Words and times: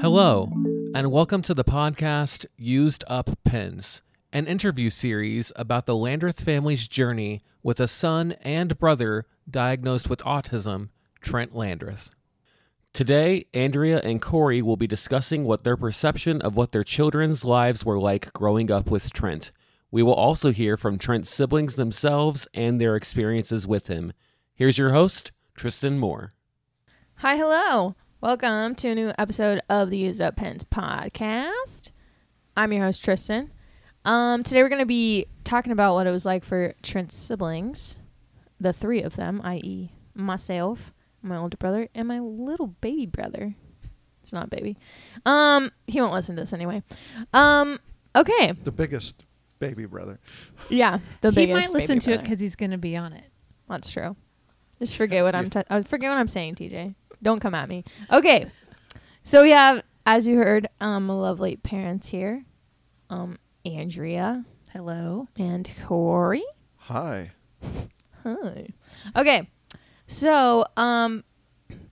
Hello, 0.00 0.48
and 0.94 1.10
welcome 1.10 1.42
to 1.42 1.54
the 1.54 1.64
podcast 1.64 2.46
Used 2.56 3.02
Up 3.08 3.36
Pens, 3.44 4.00
an 4.32 4.46
interview 4.46 4.90
series 4.90 5.50
about 5.56 5.86
the 5.86 5.96
Landreth 5.96 6.40
family's 6.40 6.86
journey 6.86 7.40
with 7.64 7.80
a 7.80 7.88
son 7.88 8.36
and 8.42 8.78
brother 8.78 9.26
diagnosed 9.50 10.08
with 10.08 10.20
autism, 10.20 10.90
Trent 11.20 11.52
Landreth. 11.52 12.10
Today, 12.92 13.46
Andrea 13.52 14.00
and 14.04 14.22
Corey 14.22 14.62
will 14.62 14.76
be 14.76 14.86
discussing 14.86 15.42
what 15.42 15.64
their 15.64 15.76
perception 15.76 16.40
of 16.42 16.54
what 16.54 16.70
their 16.70 16.84
children's 16.84 17.44
lives 17.44 17.84
were 17.84 17.98
like 17.98 18.32
growing 18.32 18.70
up 18.70 18.92
with 18.92 19.12
Trent. 19.12 19.50
We 19.90 20.04
will 20.04 20.14
also 20.14 20.52
hear 20.52 20.76
from 20.76 20.98
Trent's 20.98 21.28
siblings 21.28 21.74
themselves 21.74 22.46
and 22.54 22.80
their 22.80 22.94
experiences 22.94 23.66
with 23.66 23.88
him. 23.88 24.12
Here's 24.54 24.78
your 24.78 24.90
host, 24.90 25.32
Tristen 25.56 25.98
Moore. 25.98 26.34
Hi, 27.16 27.36
hello. 27.36 27.96
Welcome 28.20 28.74
to 28.76 28.88
a 28.88 28.94
new 28.96 29.12
episode 29.16 29.60
of 29.68 29.90
the 29.90 29.98
Used 29.98 30.20
Up 30.20 30.34
Pens 30.34 30.64
podcast. 30.64 31.90
I'm 32.56 32.72
your 32.72 32.82
host, 32.82 33.04
Tristen. 33.04 33.52
Um, 34.04 34.42
today 34.42 34.62
we're 34.62 34.68
going 34.68 34.80
to 34.80 34.86
be 34.86 35.26
talking 35.44 35.70
about 35.70 35.94
what 35.94 36.08
it 36.08 36.10
was 36.10 36.26
like 36.26 36.42
for 36.42 36.72
Trent's 36.82 37.14
siblings, 37.14 38.00
the 38.58 38.72
three 38.72 39.02
of 39.02 39.14
them, 39.14 39.40
i.e., 39.44 39.92
myself, 40.14 40.92
my 41.22 41.36
older 41.36 41.56
brother, 41.56 41.88
and 41.94 42.08
my 42.08 42.18
little 42.18 42.66
baby 42.66 43.06
brother. 43.06 43.54
It's 44.24 44.32
not 44.32 44.46
a 44.46 44.48
baby. 44.48 44.76
Um, 45.24 45.70
he 45.86 46.00
won't 46.00 46.12
listen 46.12 46.34
to 46.34 46.42
this 46.42 46.52
anyway. 46.52 46.82
Um, 47.32 47.78
okay. 48.16 48.52
the 48.64 48.72
biggest 48.72 49.26
baby 49.60 49.86
brother. 49.86 50.18
Yeah, 50.70 50.98
the 51.20 51.30
he 51.30 51.36
biggest. 51.36 51.72
might 51.72 51.72
listen 51.72 51.98
baby 51.98 52.00
to 52.00 52.12
it 52.14 52.22
because 52.22 52.40
he's 52.40 52.56
going 52.56 52.72
to 52.72 52.78
be 52.78 52.96
on 52.96 53.12
it. 53.12 53.30
That's 53.68 53.88
true. 53.88 54.16
Just 54.80 54.96
forget 54.96 55.22
what 55.22 55.34
I'm. 55.36 55.50
T- 55.50 55.62
uh, 55.70 55.82
forget 55.84 56.10
what 56.10 56.18
I'm 56.18 56.28
saying, 56.28 56.56
TJ. 56.56 56.94
Don't 57.22 57.40
come 57.40 57.54
at 57.54 57.68
me. 57.68 57.84
Okay. 58.10 58.46
So 59.24 59.42
we 59.42 59.50
have, 59.50 59.82
as 60.06 60.26
you 60.26 60.38
heard, 60.38 60.68
um, 60.80 61.08
lovely 61.08 61.56
parents 61.56 62.06
here, 62.08 62.44
um, 63.10 63.38
Andrea 63.64 64.44
Hello. 64.72 65.28
and 65.36 65.70
Corey. 65.86 66.44
Hi. 66.76 67.30
Hi. 68.24 68.68
Okay. 69.16 69.50
So, 70.06 70.64
um, 70.76 71.24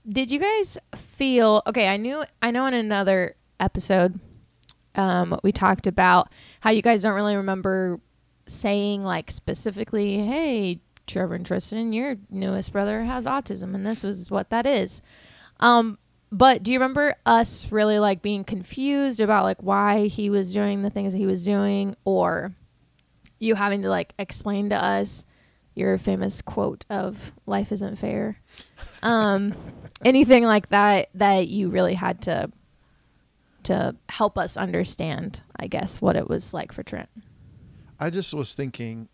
did 0.09 0.31
you 0.31 0.39
guys 0.39 0.79
feel 0.95 1.63
okay? 1.67 1.89
I 1.89 1.97
knew, 1.97 2.25
I 2.41 2.51
know 2.51 2.67
in 2.67 2.75
another 2.75 3.35
episode, 3.61 4.19
um, 4.95 5.39
we 5.43 5.53
talked 5.53 5.87
about 5.87 6.33
how 6.61 6.71
you 6.71 6.81
guys 6.81 7.03
don't 7.03 7.15
really 7.15 7.37
remember 7.37 8.01
saying 8.47 9.03
like 9.03 9.31
specifically, 9.31 10.25
"Hey, 10.25 10.81
Trevor 11.07 11.35
and 11.35 11.47
Tristen, 11.47 11.93
your 11.93 12.17
newest 12.31 12.73
brother 12.73 13.05
has 13.05 13.27
autism, 13.27 13.75
and 13.75 13.87
this 13.87 14.03
was 14.03 14.31
what 14.31 14.51
that 14.51 14.67
is." 14.67 15.03
Um, 15.61 15.99
but 16.31 16.63
do 16.63 16.73
you 16.73 16.79
remember 16.79 17.15
us 17.25 17.71
really 17.71 17.99
like 17.99 18.23
being 18.23 18.45
confused 18.45 19.21
about 19.21 19.45
like 19.45 19.63
why 19.63 20.07
he 20.07 20.31
was 20.31 20.53
doing 20.53 20.83
the 20.83 20.91
things 20.91 21.13
that 21.13 21.19
he 21.19 21.27
was 21.27 21.45
doing, 21.45 21.97
or 22.05 22.53
you 23.39 23.55
having 23.55 23.83
to 23.83 23.89
like 23.89 24.13
explain 24.19 24.71
to 24.71 24.77
us? 24.77 25.25
your 25.79 25.99
famous 25.99 26.41
quote 26.41 26.87
of 26.89 27.33
life 27.45 27.71
isn't 27.71 27.97
fair 27.97 28.41
um 29.03 29.55
anything 30.07 30.43
like 30.43 30.71
that 30.71 31.11
that 31.13 31.49
you 31.49 31.69
really 31.69 31.93
had 31.93 32.23
to 32.23 32.51
to 33.63 33.95
help 34.09 34.39
us 34.39 34.57
understand 34.57 35.43
i 35.57 35.67
guess 35.67 36.01
what 36.01 36.17
it 36.17 36.31
was 36.31 36.55
like 36.55 36.73
for 36.73 36.83
trent 36.83 37.11
I 37.99 38.11
just 38.11 38.35
was 38.35 38.53
thinking, 38.55 39.09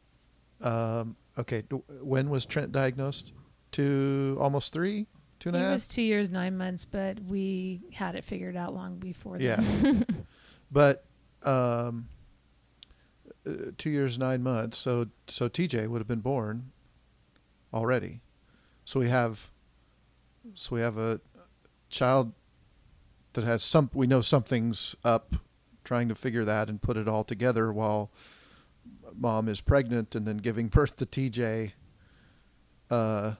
um, 0.60 1.16
okay, 1.38 1.62
when 2.02 2.30
was 2.30 2.46
Trent 2.46 2.72
diagnosed? 2.72 3.32
Two, 3.70 4.36
almost 4.40 4.72
three, 4.72 5.06
two 5.40 5.48
and 5.48 5.56
a 5.56 5.58
He 5.58 5.64
half. 5.64 5.72
was 5.74 5.86
two 5.86 6.02
years, 6.02 6.28
nine 6.30 6.56
months, 6.56 6.84
but 6.84 7.18
we 7.24 7.80
had 7.92 8.14
it 8.14 8.24
figured 8.24 8.56
out 8.56 8.74
long 8.74 8.96
before 8.98 9.38
Yeah. 9.40 9.62
but 10.70 11.04
um, 11.42 12.08
uh, 13.46 13.52
two 13.78 13.90
years 13.90 14.18
nine 14.18 14.42
months. 14.42 14.78
So 14.78 15.06
so 15.26 15.48
TJ 15.48 15.88
would 15.88 15.98
have 15.98 16.08
been 16.08 16.20
born 16.20 16.70
already. 17.72 18.20
So 18.84 19.00
we 19.00 19.08
have 19.08 19.50
so 20.54 20.74
we 20.76 20.82
have 20.82 20.98
a 20.98 21.20
child 21.88 22.32
that 23.32 23.44
has 23.44 23.62
some. 23.62 23.90
We 23.94 24.06
know 24.06 24.20
something's 24.20 24.94
up. 25.04 25.34
Trying 25.84 26.08
to 26.10 26.14
figure 26.14 26.44
that 26.44 26.68
and 26.68 26.80
put 26.80 26.96
it 26.96 27.08
all 27.08 27.24
together 27.24 27.72
while 27.72 28.12
mom 29.18 29.48
is 29.48 29.60
pregnant 29.60 30.14
and 30.14 30.26
then 30.26 30.38
giving 30.38 30.68
birth 30.68 30.96
to 30.96 31.06
TJ. 31.06 31.72
Uh, 32.90 33.34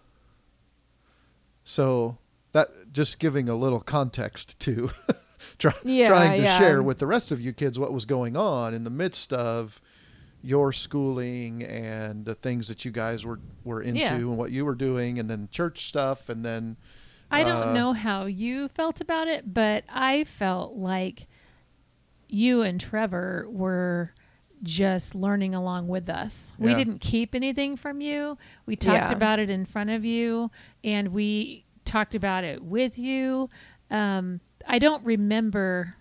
so 1.65 2.19
that 2.53 2.69
just 2.93 3.19
giving 3.19 3.49
a 3.49 3.55
little 3.55 3.81
context 3.81 4.59
to 4.61 4.91
try, 5.59 5.73
Yeah, 5.85 6.09
trying 6.09 6.39
to 6.39 6.43
yeah. 6.45 6.59
share 6.59 6.83
with 6.83 6.99
the 6.99 7.07
rest 7.07 7.31
of 7.33 7.41
you 7.41 7.53
kids 7.53 7.79
what 7.79 7.93
was 7.93 8.05
going 8.05 8.37
on 8.37 8.75
in 8.75 8.85
the 8.85 8.91
midst 8.91 9.33
of 9.33 9.81
your 10.43 10.73
schooling 10.73 11.63
and 11.63 12.25
the 12.25 12.35
things 12.35 12.67
that 12.69 12.85
you 12.85 12.91
guys 12.91 13.25
were 13.25 13.39
were 13.65 13.81
into 13.81 14.01
Yeah. 14.01 14.15
and 14.15 14.37
what 14.37 14.51
you 14.51 14.65
were 14.65 14.75
doing 14.75 15.19
and 15.19 15.31
then 15.31 15.49
church 15.53 15.87
stuff 15.87 16.29
and 16.29 16.45
then 16.45 16.77
I 17.31 17.45
don't 17.45 17.69
Uh, 17.69 17.73
know 17.73 17.93
how 17.95 18.27
you 18.27 18.69
felt 18.69 19.01
about 19.01 19.27
it, 19.27 19.55
but 19.55 19.85
I 19.89 20.25
felt 20.25 20.75
like 20.77 21.27
you 22.29 22.61
and 22.61 22.79
Trevor 22.79 23.47
were 23.49 24.13
just 24.63 25.15
learning 25.15 25.55
along 25.55 25.89
with 25.89 26.09
us. 26.09 26.53
We 26.59 26.75
didn't 26.75 27.01
keep 27.01 27.35
anything 27.35 27.77
from 27.77 28.01
you. 28.01 28.39
We 28.67 28.77
talked 28.77 29.11
Yeah. 29.11 29.17
about 29.17 29.39
it 29.41 29.51
in 29.51 29.65
front 29.65 29.91
of 29.91 30.05
you 30.05 30.51
and 30.85 31.09
we 31.09 31.65
talked 31.85 32.15
about 32.15 32.45
it 32.45 32.63
with 32.63 32.97
you. 32.99 33.51
Um, 33.91 34.41
I 34.67 34.79
don't 34.79 35.05
remember. 35.05 35.97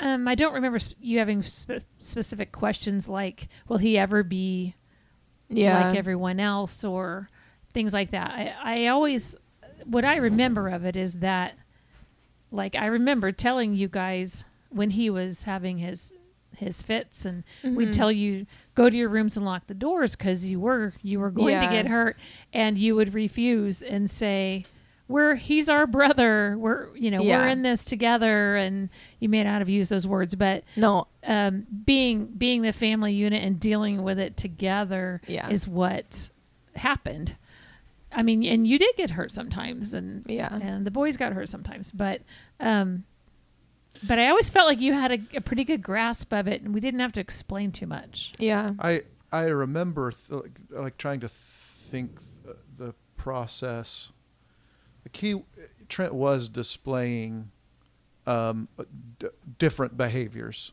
Um, 0.00 0.26
I 0.26 0.34
don't 0.34 0.54
remember 0.54 0.78
sp- 0.80 0.96
you 1.00 1.18
having 1.18 1.42
spe- 1.42 1.84
specific 1.98 2.52
questions 2.52 3.08
like, 3.08 3.48
"Will 3.68 3.78
he 3.78 3.96
ever 3.98 4.22
be 4.22 4.74
yeah 5.48 5.88
like 5.88 5.98
everyone 5.98 6.40
else 6.40 6.82
or 6.82 7.28
things 7.74 7.92
like 7.92 8.10
that. 8.10 8.30
I, 8.30 8.84
I 8.84 8.86
always, 8.88 9.34
what 9.84 10.04
I 10.04 10.16
remember 10.16 10.68
of 10.68 10.84
it 10.84 10.94
is 10.96 11.14
that, 11.20 11.54
like, 12.50 12.74
I 12.74 12.86
remember 12.86 13.32
telling 13.32 13.74
you 13.74 13.88
guys 13.88 14.44
when 14.70 14.90
he 14.90 15.08
was 15.10 15.44
having 15.44 15.78
his 15.78 16.12
his 16.62 16.80
fits 16.82 17.24
and 17.24 17.44
we'd 17.62 17.88
Mhm. 17.88 17.92
tell 17.92 18.10
you 18.12 18.46
go 18.74 18.88
to 18.88 18.96
your 18.96 19.08
rooms 19.08 19.36
and 19.36 19.44
lock 19.44 19.66
the 19.66 19.74
doors 19.74 20.16
because 20.16 20.46
you 20.46 20.58
were 20.60 20.94
you 21.02 21.20
were 21.20 21.30
going 21.30 21.52
Yeah. 21.52 21.66
to 21.68 21.72
get 21.74 21.86
hurt 21.86 22.16
and 22.52 22.78
you 22.78 22.94
would 22.94 23.12
refuse 23.14 23.82
and 23.82 24.10
say 24.10 24.64
we're 25.08 25.34
he's 25.34 25.68
our 25.68 25.86
brother 25.86 26.56
we're 26.58 26.94
you 26.96 27.10
know 27.10 27.22
Yeah. 27.22 27.38
we're 27.42 27.48
in 27.48 27.62
this 27.62 27.84
together 27.84 28.56
and 28.56 28.88
you 29.20 29.28
may 29.28 29.42
not 29.44 29.58
have 29.60 29.68
used 29.68 29.90
those 29.90 30.06
words 30.06 30.34
but 30.34 30.64
no 30.76 31.06
um, 31.24 31.66
being 31.84 32.26
being 32.26 32.62
the 32.62 32.72
family 32.72 33.12
unit 33.12 33.42
and 33.44 33.60
dealing 33.60 34.02
with 34.02 34.18
it 34.18 34.36
together 34.36 35.20
Yeah. 35.26 35.48
is 35.50 35.68
what 35.68 36.30
happened. 36.76 37.36
I 38.14 38.22
mean, 38.22 38.44
and 38.44 38.66
you 38.66 38.78
did 38.78 38.94
get 38.96 39.10
hurt 39.10 39.32
sometimes, 39.32 39.94
and 39.94 40.24
Yeah. 40.28 40.54
and 40.60 40.84
the 40.86 40.90
boys 40.90 41.16
got 41.16 41.32
hurt 41.32 41.48
sometimes, 41.48 41.90
but 41.92 42.20
um, 42.60 43.04
but 44.06 44.18
I 44.18 44.28
always 44.28 44.48
felt 44.50 44.66
like 44.66 44.80
you 44.80 44.92
had 44.92 45.12
a, 45.12 45.18
a 45.36 45.40
pretty 45.40 45.64
good 45.64 45.82
grasp 45.82 46.32
of 46.32 46.46
it, 46.46 46.62
and 46.62 46.74
we 46.74 46.80
didn't 46.80 47.00
have 47.00 47.12
to 47.12 47.20
explain 47.20 47.72
too 47.72 47.86
much. 47.86 48.32
yeah 48.38 48.74
I 48.78 49.02
I 49.30 49.44
remember 49.44 50.12
th- 50.12 50.30
like, 50.30 50.58
like 50.70 50.98
trying 50.98 51.20
to 51.20 51.28
think 51.28 52.20
th- 52.44 52.56
the 52.76 52.94
process. 53.16 54.12
The 55.04 55.08
key 55.08 55.42
Trent 55.88 56.14
was 56.14 56.48
displaying 56.48 57.50
um, 58.26 58.68
d- 59.18 59.28
different 59.58 59.96
behaviors. 59.96 60.72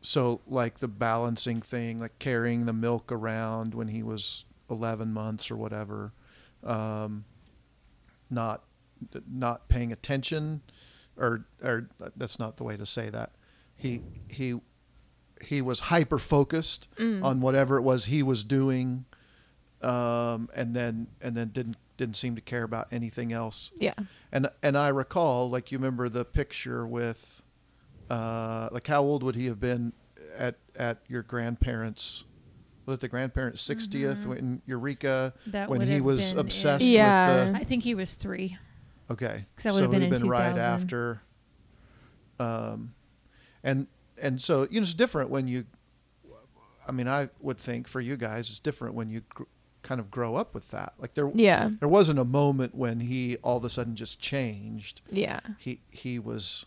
So 0.00 0.40
like 0.46 0.78
the 0.78 0.88
balancing 0.88 1.60
thing, 1.62 1.98
like 1.98 2.18
carrying 2.18 2.66
the 2.66 2.72
milk 2.72 3.10
around 3.10 3.74
when 3.74 3.88
he 3.88 4.02
was 4.02 4.44
11 4.70 5.12
months 5.12 5.50
or 5.50 5.56
whatever, 5.56 6.12
um, 6.62 7.24
not 8.30 8.62
not 9.30 9.68
paying 9.68 9.92
attention, 9.92 10.62
or 11.16 11.46
or 11.62 11.88
that's 12.16 12.38
not 12.38 12.56
the 12.56 12.64
way 12.64 12.76
to 12.76 12.86
say 12.86 13.10
that. 13.10 13.32
He 13.76 14.02
he 14.28 14.60
he 15.42 15.60
was 15.62 15.80
hyper 15.80 16.18
focused 16.18 16.88
Mm. 16.96 17.22
on 17.24 17.40
whatever 17.40 17.76
it 17.76 17.82
was 17.82 18.06
he 18.06 18.22
was 18.22 18.44
doing, 18.44 19.04
um, 19.82 20.48
and 20.54 20.74
then 20.74 21.08
and 21.20 21.36
then 21.36 21.48
didn't 21.48 21.76
didn't 21.96 22.16
seem 22.16 22.34
to 22.34 22.40
care 22.40 22.62
about 22.64 22.88
anything 22.92 23.32
else. 23.32 23.70
yeah 23.76 23.94
And 24.32 24.48
and 24.62 24.76
I 24.76 24.88
recall, 24.88 25.48
like 25.50 25.70
you 25.70 25.78
remember 25.78 26.08
the 26.08 26.24
picture 26.24 26.84
with, 26.86 27.42
uh, 28.10 28.68
like 28.72 28.86
how 28.86 29.02
old 29.02 29.22
would 29.22 29.36
he 29.36 29.46
have 29.46 29.60
been 29.60 29.92
at 30.36 30.56
at 30.76 30.98
your 31.08 31.22
grandparents? 31.22 32.24
Was 32.86 32.96
it 32.96 33.00
the 33.00 33.08
grandparents' 33.08 33.62
60th 33.66 34.26
when 34.26 34.60
Eureka 34.66 35.32
Mm-hmm. 35.40 35.50
That 35.52 35.68
when 35.70 35.80
he 35.80 36.00
was 36.02 36.32
obsessed 36.32 36.84
in- 36.84 36.92
Yeah. 36.92 37.46
with 37.46 37.56
I 37.56 37.64
think 37.64 37.82
he 37.82 37.94
was 37.94 38.14
three. 38.14 38.58
Okay, 39.10 39.46
'Cause 39.56 39.64
that 39.64 39.72
would 39.72 39.78
so 39.78 39.82
have 39.90 40.00
been 40.10 40.14
in 40.14 40.28
right 40.28 40.56
after. 40.58 41.22
Um, 42.38 42.94
and 43.62 43.86
and 44.20 44.40
so 44.40 44.62
you 44.70 44.80
know 44.80 44.82
it's 44.82 44.94
different 44.94 45.30
when 45.30 45.48
you. 45.48 45.64
I 46.86 46.92
mean, 46.92 47.08
I 47.08 47.30
would 47.40 47.58
think 47.58 47.88
for 47.88 48.00
you 48.00 48.16
guys, 48.16 48.50
it's 48.50 48.60
different 48.60 48.94
when 48.94 49.08
you 49.08 49.22
gr- 49.30 49.44
kind 49.80 50.00
of 50.00 50.10
grow 50.10 50.34
up 50.36 50.52
with 50.54 50.70
that. 50.72 50.92
Like 50.98 51.12
there, 51.14 51.30
Yeah. 51.34 51.70
there 51.80 51.88
wasn't 51.88 52.18
a 52.18 52.26
moment 52.26 52.74
when 52.74 53.00
he 53.00 53.38
all 53.38 53.56
of 53.56 53.64
a 53.64 53.70
sudden 53.70 53.96
just 53.96 54.20
changed. 54.20 55.00
Yeah. 55.10 55.40
He 55.58 55.80
he 55.90 56.18
was 56.18 56.66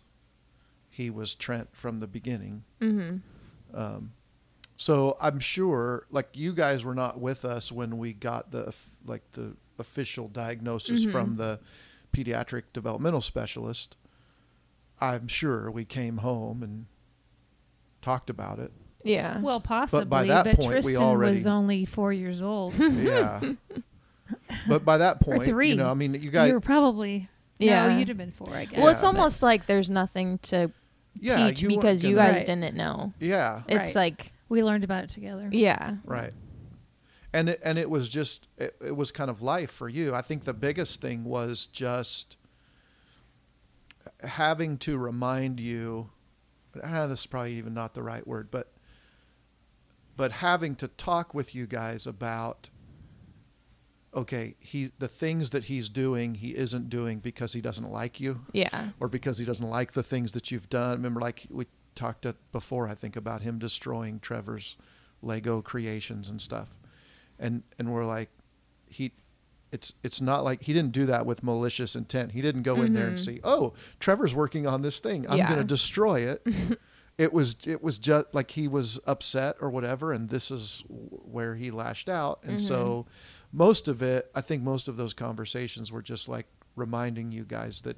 he 0.89 1.12
was 1.12 1.36
Trent 1.36 1.69
from 1.75 2.00
the 2.00 2.07
beginning. 2.07 2.63
Mm-hmm. 2.81 3.78
Um, 3.80 4.13
so 4.75 5.18
I'm 5.22 5.39
sure, 5.39 6.07
like 6.10 6.30
you 6.34 6.51
guys 6.54 6.84
were 6.84 6.95
not 6.95 7.19
with 7.22 7.45
us 7.45 7.72
when 7.72 8.00
we 8.00 8.13
got 8.13 8.50
the 8.51 8.74
like 9.06 9.30
the 9.34 9.56
official 9.78 10.28
diagnosis 10.30 11.06
Mhm. 11.06 11.12
from 11.12 11.36
the 11.36 11.60
pediatric 12.23 12.63
developmental 12.73 13.21
specialist. 13.21 13.95
I'm 14.99 15.27
sure 15.27 15.69
we 15.69 15.85
came 15.85 16.17
home 16.17 16.63
and 16.63 16.85
talked 18.01 18.29
about 18.29 18.59
it. 18.59 18.71
Yeah. 19.03 19.39
Well, 19.41 19.59
possibly, 19.61 20.05
by 20.05 20.25
that 20.25 20.45
but 20.45 20.55
point, 20.55 20.67
we 20.69 20.73
Tristen 20.73 20.97
already- 20.97 21.35
was 21.37 21.47
only 21.47 21.85
four 21.85 22.11
years 22.11 22.41
old. 22.41 22.73
Yeah. 22.79 23.39
but 24.67 24.83
by 24.83 24.97
that 24.97 25.19
point, 25.21 25.43
three. 25.43 25.69
you 25.69 25.75
know, 25.75 25.89
I 25.89 25.93
mean, 25.93 26.13
you 26.15 26.31
guys, 26.31 26.49
you 26.49 26.53
were 26.55 26.59
probably 26.59 27.29
Yeah. 27.59 27.87
No, 27.87 27.97
you'd 27.97 28.07
have 28.09 28.17
been 28.17 28.31
four, 28.31 28.53
I 28.53 28.65
guess. 28.65 28.77
well, 28.79 28.89
it's 28.89 29.01
Yeah. 29.03 29.07
almost 29.07 29.41
like 29.43 29.65
there's 29.67 29.89
nothing 29.89 30.39
to 30.43 30.71
yeah, 31.19 31.47
teach 31.47 31.61
you 31.61 31.69
because 31.69 32.03
you 32.03 32.15
gonna- 32.15 32.29
guys 32.33 32.37
Right. 32.39 32.45
didn't 32.47 32.75
know. 32.75 33.13
yeah, 33.19 33.61
It's 33.67 33.89
Right. 33.89 33.95
like, 33.95 34.33
we 34.49 34.63
learned 34.63 34.83
about 34.83 35.03
it 35.05 35.09
together. 35.11 35.47
yeah. 35.51 35.95
Right. 36.03 36.33
And 37.38 37.50
it, 37.50 37.60
and 37.63 37.78
it 37.78 37.89
was 37.89 38.10
just 38.10 38.48
it, 38.57 38.75
it 38.84 38.95
was 38.95 39.12
kind 39.12 39.30
of 39.30 39.42
life 39.42 39.72
for 39.72 39.88
you. 39.88 40.13
I 40.16 40.22
think 40.22 40.44
the 40.45 40.54
biggest 40.54 41.01
thing 41.01 41.24
was 41.24 41.66
just 41.68 42.38
having 44.24 44.78
to 44.80 44.98
remind 44.98 45.60
you 45.60 46.10
ah, 46.84 47.07
this 47.07 47.22
is 47.22 47.25
probably 47.28 47.54
even 47.56 47.74
not 47.74 47.94
the 47.94 48.04
right 48.04 48.25
word, 48.25 48.50
but 48.51 48.72
but 50.16 50.31
having 50.31 50.75
to 50.75 50.88
talk 50.88 51.34
with 51.34 51.54
you 51.54 51.68
guys 51.68 52.07
about 52.07 52.69
okay, 54.16 54.56
he 54.60 54.89
the 54.98 55.07
things 55.07 55.51
that 55.51 55.66
he's 55.66 55.89
doing, 55.89 56.36
he 56.36 56.56
isn't 56.56 56.89
doing 56.89 57.19
because 57.19 57.54
he 57.54 57.62
doesn't 57.62 57.92
like 57.92 58.19
you 58.19 58.42
Yeah. 58.51 58.89
or 59.00 59.07
because 59.10 59.38
he 59.38 59.45
doesn't 59.45 59.69
like 59.69 59.92
the 59.94 60.01
things 60.04 60.31
that 60.31 60.50
you've 60.50 60.69
done. 60.69 60.94
Remember, 60.98 61.19
like 61.22 61.45
we 61.51 61.68
talked 61.94 62.25
at 62.25 62.36
before, 62.51 62.88
I 62.88 62.95
think 62.95 63.16
about 63.16 63.42
him 63.44 63.60
destroying 63.60 64.19
Trevor's 64.19 64.75
Lego 65.22 65.62
creations 65.62 66.30
and 66.30 66.42
stuff, 66.42 66.69
and 67.39 67.63
and 67.78 67.92
we're 67.94 68.06
like, 68.06 68.30
he, 68.88 69.12
it's 69.72 69.94
it's 70.04 70.22
not 70.22 70.44
like 70.44 70.62
he 70.63 70.74
didn't 70.74 70.92
do 70.94 71.06
that 71.07 71.25
with 71.25 71.44
malicious 71.44 71.95
intent. 71.95 72.31
He 72.31 72.42
didn't 72.42 72.63
go 72.63 72.81
in 72.81 72.94
there 72.94 73.07
and 73.07 73.18
Mhm. 73.18 73.25
see, 73.25 73.39
oh, 73.44 73.74
Trevor's 74.00 74.34
working 74.36 74.66
on 74.68 74.81
this 74.81 75.00
thing. 75.00 75.30
I'm 75.30 75.38
Yeah. 75.38 75.48
going 75.48 75.60
to 75.60 75.66
destroy 75.66 76.22
it. 76.22 76.45
it 77.18 77.34
was 77.34 77.56
it 77.66 77.84
was 77.84 77.98
just 77.98 78.28
like 78.34 78.51
he 78.51 78.68
was 78.68 79.00
upset 79.06 79.56
or 79.60 79.69
whatever, 79.69 80.12
and 80.13 80.30
this 80.30 80.51
is 80.51 80.84
where 80.88 81.56
he 81.56 81.72
lashed 81.72 82.10
out, 82.10 82.44
and 82.44 82.62
so 82.62 83.06
most 83.51 83.88
of 83.88 84.01
it, 84.01 84.30
I 84.36 84.42
think 84.42 84.63
most 84.63 84.88
of 84.88 84.98
those 84.98 85.13
conversations 85.13 85.92
were 85.92 86.01
just 86.01 86.30
like 86.30 86.48
reminding 86.75 87.31
you 87.31 87.44
guys 87.44 87.81
that 87.81 87.98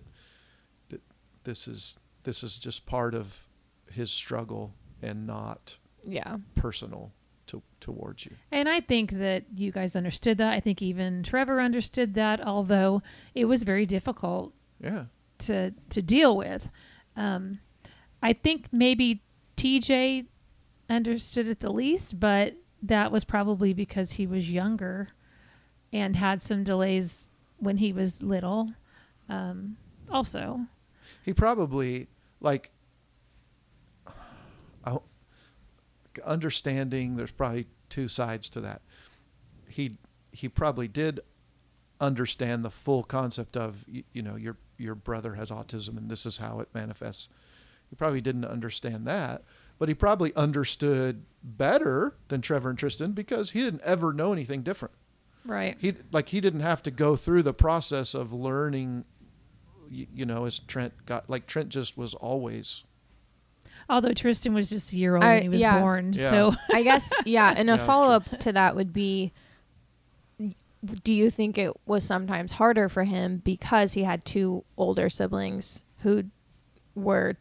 that 0.90 1.02
this 1.44 1.68
is 1.68 1.98
this 2.24 2.44
is 2.44 2.56
just 2.58 2.86
part 2.86 3.14
of 3.14 3.48
his 3.92 4.10
struggle 4.12 4.74
and 5.02 5.26
not 5.28 5.78
Yeah. 6.04 6.38
personal 6.56 7.12
to, 7.50 7.62
towards 7.80 8.26
you. 8.26 8.36
And 8.52 8.68
I 8.68 8.80
think 8.82 9.12
that 9.12 9.44
you 9.56 9.72
guys 9.72 9.96
understood 9.96 10.38
that. 10.40 10.54
I 10.54 10.60
think 10.60 10.82
even 10.82 11.22
Trevor 11.24 11.62
understood 11.62 12.14
that, 12.16 12.42
although 12.46 13.02
it 13.36 13.46
was 13.46 13.64
very 13.64 13.86
difficult 13.86 14.54
Yeah. 14.82 15.06
to 15.40 15.74
to 15.90 16.02
deal 16.02 16.36
with. 16.36 16.70
Um, 17.16 17.60
I 18.24 18.34
think 18.34 18.68
maybe 18.72 19.22
TJ 19.58 20.26
understood 20.90 21.48
it 21.48 21.60
the 21.60 21.72
least, 21.72 22.20
but 22.20 22.56
that 22.82 23.12
was 23.12 23.24
probably 23.24 23.74
because 23.74 24.14
he 24.14 24.26
was 24.26 24.50
younger 24.50 25.10
and 25.92 26.16
had 26.16 26.42
some 26.42 26.64
delays 26.64 27.28
when 27.58 27.78
he 27.78 27.92
was 27.94 28.22
little. 28.24 28.74
Um, 29.28 29.78
also, 30.10 30.62
He 31.24 31.34
probably 31.34 32.08
like 32.42 32.72
I 34.86 34.92
ho- 34.92 35.04
understanding 36.22 37.16
there's 37.16 37.32
probably 37.32 37.68
two 37.90 38.08
sides 38.08 38.50
to 38.50 38.62
that. 38.62 38.82
He 39.68 39.98
he 40.32 40.48
probably 40.50 40.88
did 40.88 41.20
understand 42.02 42.64
the 42.64 42.70
full 42.70 43.04
concept 43.04 43.58
of 43.58 43.84
you, 43.88 44.04
you 44.14 44.22
know 44.22 44.36
your 44.36 44.58
your 44.78 44.96
brother 44.96 45.36
has 45.36 45.52
autism 45.52 45.98
and 45.98 46.10
this 46.10 46.26
is 46.26 46.38
how 46.38 46.60
it 46.60 46.70
manifests. 46.74 47.28
He 47.90 47.96
probably 47.96 48.22
didn't 48.22 48.46
understand 48.46 49.06
that, 49.08 49.44
but 49.80 49.90
he 49.90 49.96
probably 49.96 50.34
understood 50.36 51.26
better 51.44 52.16
than 52.28 52.42
Trevor 52.42 52.70
and 52.70 52.78
Tristen 52.80 53.14
because 53.14 53.52
he 53.52 53.62
didn't 53.62 53.82
ever 53.84 54.14
know 54.14 54.32
anything 54.32 54.62
different. 54.62 54.94
right? 55.46 55.76
He 55.80 55.96
like 56.12 56.30
he 56.30 56.40
didn't 56.40 56.60
have 56.62 56.84
to 56.84 56.92
go 56.92 57.16
through 57.16 57.44
the 57.44 57.54
process 57.54 58.14
of 58.14 58.32
learning 58.32 59.06
you, 59.90 60.06
you 60.14 60.26
know 60.26 60.46
as 60.46 60.60
Trent 60.60 60.94
got 61.06 61.30
like 61.30 61.48
Trent 61.48 61.70
just 61.70 61.98
was 61.98 62.14
always 62.14 62.84
Although 63.90 64.14
Tristen 64.14 64.54
was 64.54 64.70
just 64.70 64.94
a 64.94 64.98
year 64.98 65.16
old 65.16 65.24
I- 65.24 65.36
when 65.36 65.42
he 65.44 65.50
was 65.50 65.62
yeah. 65.62 65.80
born, 65.82 66.14
Yeah. 66.14 66.30
so 66.30 66.54
I 66.74 66.84
guess, 66.84 67.12
yeah. 67.26 67.54
And 67.56 67.70
a 67.70 67.74
that's 67.74 67.84
true. 67.84 67.88
follow 67.88 68.12
up 68.14 68.30
to 68.40 68.52
that 68.54 68.76
would 68.76 68.94
be 68.94 69.34
do 71.04 71.12
you 71.14 71.30
think 71.30 71.58
it 71.58 71.74
was 71.86 72.04
sometimes 72.06 72.54
harder 72.54 72.88
for 72.88 73.04
him 73.04 73.42
because 73.44 73.94
he 73.94 74.04
had 74.04 74.24
two 74.24 74.64
older 74.78 75.10
siblings 75.10 75.84
who 76.04 76.24
were 76.96 77.36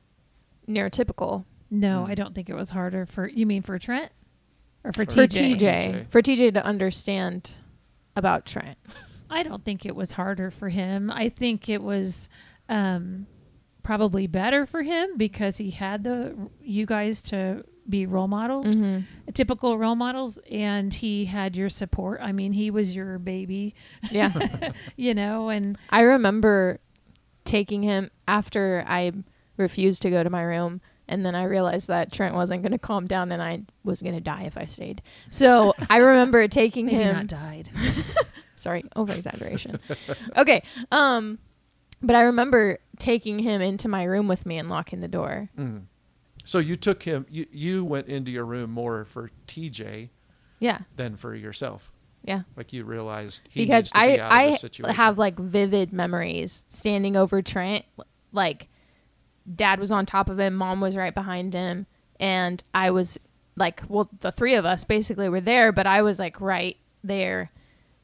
neurotypical? 0.68 1.44
no, 1.70 2.04
Hmm. 2.04 2.10
I 2.10 2.14
don't 2.14 2.34
think 2.34 2.48
it 2.50 2.54
was 2.54 2.70
harder 2.70 3.04
for 3.06 3.28
you. 3.28 3.44
Mean 3.46 3.62
for 3.62 3.78
Trent 3.78 4.10
or 4.84 4.92
for 4.92 5.04
For 5.04 5.26
TJ? 5.26 5.28
TJ, 5.28 5.58
TJ. 5.58 6.10
for 6.10 6.22
TJ 6.22 6.54
to 6.54 6.64
understand 6.64 7.52
about 8.16 8.46
Trent. 8.46 8.78
I 9.30 9.42
don't 9.42 9.62
think 9.64 9.84
it 9.84 9.94
was 9.94 10.12
harder 10.12 10.50
for 10.50 10.70
him. 10.70 11.10
I 11.10 11.28
think 11.28 11.68
it 11.68 11.82
was 11.82 12.28
um, 12.70 13.26
probably 13.88 14.26
better 14.26 14.66
for 14.66 14.82
him 14.82 15.16
because 15.16 15.56
he 15.56 15.70
had 15.70 16.04
the 16.04 16.36
you 16.60 16.84
guys 16.84 17.22
to 17.22 17.64
be 17.88 18.04
role 18.04 18.28
models, 18.28 18.78
Mhm. 18.78 19.04
typical 19.32 19.78
role 19.78 19.94
models, 19.94 20.38
and 20.50 20.92
he 20.92 21.24
had 21.24 21.56
your 21.56 21.70
support. 21.70 22.20
I 22.22 22.32
mean, 22.32 22.52
he 22.52 22.70
was 22.70 22.94
your 22.94 23.18
baby, 23.18 23.74
Yeah. 24.10 24.30
you 24.96 25.14
know, 25.14 25.48
and 25.48 25.78
I 25.88 26.02
remember 26.02 26.80
taking 27.46 27.82
him 27.82 28.10
after 28.26 28.84
I 28.86 29.12
refused 29.56 30.02
to 30.02 30.10
go 30.10 30.22
to 30.22 30.28
my 30.28 30.42
room. 30.42 30.82
And 31.10 31.24
then 31.24 31.34
I 31.34 31.44
realized 31.44 31.88
that 31.88 32.12
Trent 32.12 32.34
wasn't 32.34 32.60
going 32.60 32.72
to 32.72 32.78
calm 32.78 33.06
down 33.06 33.32
and 33.32 33.42
I 33.42 33.62
was 33.84 34.02
going 34.02 34.14
to 34.16 34.20
die 34.20 34.42
if 34.42 34.58
I 34.58 34.66
stayed. 34.66 35.00
So 35.30 35.72
I 35.88 35.96
remember 35.96 36.46
taking 36.62 36.88
him. 36.88 36.98
maybe 36.98 37.08
him. 37.08 37.16
not 37.16 37.26
died. 37.28 37.70
Sorry, 38.56 38.84
over 38.94 39.14
exaggeration. 39.14 39.78
okay. 40.36 40.62
Um, 40.92 41.38
but 42.02 42.14
I 42.16 42.22
remember 42.22 42.78
taking 42.98 43.38
him 43.38 43.60
into 43.60 43.88
my 43.88 44.04
room 44.04 44.28
with 44.28 44.46
me 44.46 44.58
and 44.58 44.68
locking 44.68 45.00
the 45.00 45.08
door. 45.08 45.50
mm. 45.58 45.82
so 46.44 46.58
you 46.58 46.76
took 46.76 47.02
him 47.02 47.26
you, 47.30 47.46
you 47.50 47.84
went 47.84 48.08
into 48.08 48.30
your 48.30 48.44
room 48.44 48.70
more 48.70 49.04
for 49.04 49.30
TJ 49.46 50.08
Yeah. 50.60 50.78
than 50.96 51.16
for 51.16 51.34
yourself 51.34 51.90
Yeah. 52.24 52.42
like 52.56 52.72
you 52.72 52.84
realized 52.84 53.48
he 53.50 53.64
because 53.64 53.84
needs 53.84 53.90
to 53.92 53.98
be 54.16 54.20
out 54.20 54.32
I 54.32 54.42
of 54.44 54.60
the 54.60 54.88
I 54.88 54.92
have 54.92 55.18
like 55.18 55.38
vivid 55.38 55.92
memories 55.92 56.64
standing 56.68 57.16
over 57.16 57.42
Trent, 57.42 57.84
like 58.32 58.68
dad 59.54 59.80
was 59.80 59.90
on 59.92 60.04
top 60.06 60.28
of 60.28 60.38
him, 60.38 60.54
mom 60.54 60.80
was 60.80 60.96
right 60.96 61.14
behind 61.14 61.54
him, 61.54 61.86
and 62.20 62.62
I 62.74 62.90
was 62.90 63.18
like, 63.56 63.82
well, 63.88 64.08
the 64.20 64.30
three 64.30 64.54
of 64.54 64.64
us 64.64 64.84
basically 64.84 65.28
were 65.28 65.40
there, 65.40 65.72
but 65.72 65.86
I 65.86 66.02
was 66.02 66.18
like 66.18 66.40
right 66.40 66.76
there, 67.02 67.50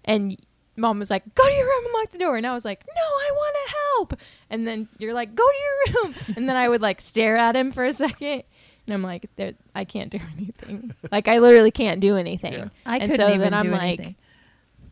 and 0.05 0.37
mom 0.77 0.99
was 0.99 1.11
like, 1.11 1.35
go 1.35 1.45
to 1.47 1.53
your 1.53 1.67
room 1.67 1.85
and 1.85 1.95
lock 1.95 2.11
the 2.13 2.19
door, 2.19 2.37
and 2.37 2.47
I 2.47 2.53
was 2.53 2.65
like, 2.65 2.85
no, 2.87 3.03
I 3.03 3.31
want 3.33 3.57
to 3.67 3.75
help, 3.75 4.21
and 4.51 4.67
then 4.67 4.89
you're 4.99 5.15
like, 5.15 5.35
go 5.35 5.45
to 5.45 5.59
your 5.59 6.03
room, 6.05 6.15
and 6.37 6.49
then 6.49 6.57
I 6.57 6.69
would 6.69 6.83
like 6.83 7.01
stare 7.01 7.37
at 7.37 7.57
him 7.57 7.73
for 7.73 7.85
a 7.85 7.93
second. 7.93 8.43
And 8.87 8.93
I'm 8.93 9.03
like, 9.03 9.31
there, 9.37 9.55
I 9.75 9.85
can't 9.85 10.11
do 10.11 10.19
anything. 10.37 10.95
like, 11.11 11.27
I 11.27 11.39
literally 11.39 11.71
can't 11.71 12.01
do 12.01 12.17
anything. 12.17 12.53
Yeah. 12.53 12.69
I 12.85 12.99
And 12.99 13.11
couldn't 13.11 13.15
even 13.15 13.21
do 13.21 13.25
anything. 13.25 13.29
So 13.29 13.35
even 13.35 13.41
then 13.41 13.55
I'm 13.55 13.67
do 13.67 13.71
like, 13.71 13.99
anything. 14.01 14.17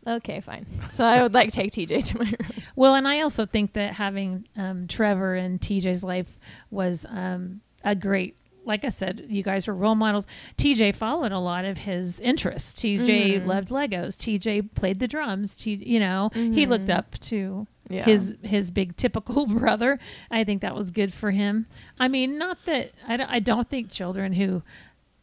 Okay, 0.05 0.41
fine. 0.41 0.65
So 0.89 1.03
I 1.03 1.21
would 1.21 1.33
like 1.33 1.51
take 1.51 1.71
TJ 1.71 2.03
to 2.05 2.17
my 2.17 2.25
room. 2.25 2.35
Well, 2.75 2.95
and 2.95 3.07
I 3.07 3.21
also 3.21 3.45
think 3.45 3.73
that 3.73 3.93
having 3.93 4.47
um, 4.57 4.87
Trevor 4.87 5.35
in 5.35 5.59
TJ's 5.59 6.03
life 6.03 6.39
was 6.71 7.05
um, 7.09 7.61
a 7.83 7.95
great. 7.95 8.35
Like 8.65 8.85
I 8.85 8.89
said, 8.89 9.25
you 9.29 9.43
guys 9.43 9.67
were 9.67 9.73
role 9.73 9.95
models. 9.95 10.25
TJ 10.57 10.95
followed 10.95 11.31
a 11.31 11.39
lot 11.39 11.65
of 11.65 11.79
his 11.79 12.19
interests. 12.19 12.73
TJ 12.81 13.41
Mhm. 13.41 13.45
loved 13.45 13.69
Legos. 13.69 14.17
TJ 14.17 14.73
played 14.73 14.99
the 14.99 15.07
drums. 15.07 15.57
T, 15.57 15.73
you 15.75 15.99
know, 15.99 16.29
he 16.33 16.65
looked 16.65 16.89
up 16.89 17.19
to 17.21 17.67
Yeah. 17.89 18.05
his 18.05 18.35
his 18.41 18.71
big 18.71 18.95
typical 18.95 19.45
brother. 19.59 19.99
I 20.31 20.43
think 20.45 20.61
that 20.61 20.75
was 20.75 20.91
good 20.91 21.13
for 21.13 21.31
him. 21.31 21.65
I 21.99 22.07
mean, 22.07 22.37
not 22.37 22.63
that 22.65 22.91
I 23.07 23.17
don't, 23.17 23.29
I 23.29 23.39
don't 23.39 23.69
think 23.69 23.89
children 23.91 24.33
who 24.33 24.63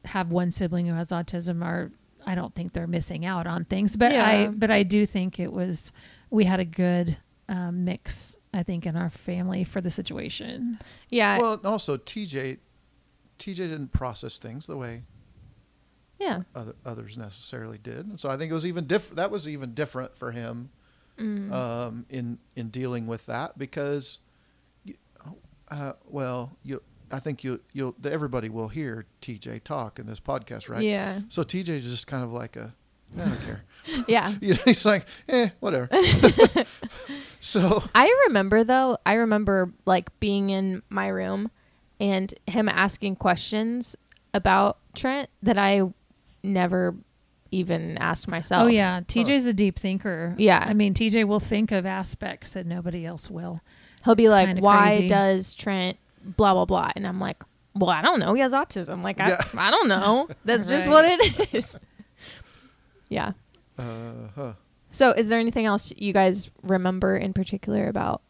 have 0.04 0.30
one 0.30 0.50
sibling 0.50 0.86
who 0.86 0.94
has 0.94 1.10
autism 1.10 1.64
are. 1.64 1.90
I 2.26 2.34
don't 2.34 2.54
think 2.54 2.74
they're 2.74 2.86
missing 2.86 3.24
out 3.24 3.46
on 3.46 3.64
things, 3.64 3.96
but 3.96 4.12
I 4.12 4.48
but 4.48 4.70
I 4.70 4.82
do 4.82 5.06
think 5.06 5.40
it 5.40 5.52
was 5.52 5.90
we 6.28 6.44
had 6.44 6.60
a 6.60 6.64
good 6.66 7.16
um, 7.48 7.84
mix. 7.84 8.36
I 8.52 8.62
think 8.62 8.84
in 8.84 8.96
our 8.96 9.10
family 9.10 9.64
for 9.64 9.80
the 9.80 9.90
situation. 9.90 10.78
yeah. 11.08 11.38
well 11.38 11.60
also 11.64 11.96
TJ 11.96 12.58
TJ 13.40 13.56
didn't 13.56 13.88
process 13.92 14.38
things 14.38 14.66
the 14.68 14.76
way 14.76 15.02
Yeah. 16.20 16.42
other, 16.54 16.74
others 16.86 17.16
necessarily 17.18 17.78
did. 17.78 18.06
And 18.06 18.20
so 18.20 18.28
I 18.30 18.36
think 18.36 18.50
it 18.50 18.54
was 18.54 18.66
even 18.66 18.86
different. 18.86 19.16
That 19.16 19.30
was 19.30 19.48
even 19.48 19.74
different 19.74 20.16
for 20.16 20.30
him 20.30 20.70
Mm. 21.18 21.52
um, 21.52 22.06
in 22.08 22.38
in 22.56 22.68
dealing 22.70 23.06
with 23.06 23.26
that 23.26 23.58
because, 23.58 24.20
you, 24.84 24.94
uh, 25.68 25.92
well, 26.06 26.56
you 26.62 26.82
I 27.12 27.18
think 27.18 27.42
you 27.44 27.60
you'll 27.74 27.94
everybody 28.04 28.48
will 28.48 28.68
hear 28.68 29.04
TJ 29.20 29.62
talk 29.64 29.98
in 29.98 30.06
this 30.06 30.20
podcast, 30.20 30.68
right? 30.70 30.82
Yeah. 30.82 31.20
So 31.28 31.42
TJ 31.42 31.68
is 31.78 31.84
just 31.84 32.06
kind 32.06 32.22
of 32.24 32.32
like 32.32 32.56
a 32.56 32.74
I 33.18 33.24
don't 33.24 33.40
care. 33.42 33.64
Yeah. 34.08 34.34
You 34.40 34.54
know, 34.54 34.60
he's 34.64 34.84
like, 34.86 35.04
eh, 35.28 35.50
whatever. 35.60 35.88
so 37.40 37.82
I 37.94 38.10
remember 38.28 38.64
though, 38.64 38.98
I 39.04 39.14
remember 39.14 39.72
like 39.86 40.18
being 40.20 40.50
in 40.50 40.82
my 40.88 41.08
room 41.08 41.50
and 42.00 42.32
him 42.46 42.68
asking 42.68 43.16
questions 43.16 43.94
about 44.34 44.78
Trent 44.94 45.28
that 45.42 45.58
I 45.58 45.82
never 46.42 46.96
even 47.52 47.98
asked 47.98 48.26
myself. 48.28 48.64
Oh 48.64 48.68
yeah, 48.68 49.00
TJ's 49.02 49.46
a 49.46 49.52
deep 49.52 49.78
thinker. 49.78 50.34
Yeah. 50.38 50.64
I 50.66 50.72
mean 50.74 50.94
TJ 50.94 51.24
will 51.26 51.40
think 51.40 51.70
of 51.72 51.84
aspects 51.86 52.54
that 52.54 52.64
nobody 52.66 53.04
else 53.04 53.28
will. 53.30 53.60
He'll 54.04 54.14
be 54.14 54.24
It's 54.24 54.32
like, 54.32 54.58
"Why 54.58 54.88
crazy. 54.96 55.08
does 55.08 55.54
Trent 55.54 55.98
blah 56.24 56.54
blah 56.54 56.64
blah?" 56.64 56.90
And 56.96 57.06
I'm 57.06 57.20
like, 57.20 57.42
"Well, 57.74 57.90
I 57.90 58.00
don't 58.02 58.18
know. 58.20 58.32
He 58.34 58.40
has 58.40 58.52
autism. 58.52 59.02
Like, 59.02 59.20
I, 59.20 59.28
Yeah. 59.30 59.40
I 59.58 59.70
don't 59.70 59.88
know. 59.88 60.28
That's 60.44 60.66
just 60.66 60.86
Right. 60.86 60.92
what 60.92 61.04
it 61.06 61.54
is." 61.54 61.76
yeah. 63.08 63.32
uh, 63.78 63.82
huh. 64.34 64.52
So, 64.92 65.10
is 65.10 65.28
there 65.28 65.38
anything 65.38 65.66
else 65.66 65.92
you 65.96 66.12
guys 66.12 66.50
remember 66.62 67.16
in 67.16 67.32
particular 67.32 67.88
about 67.88 68.22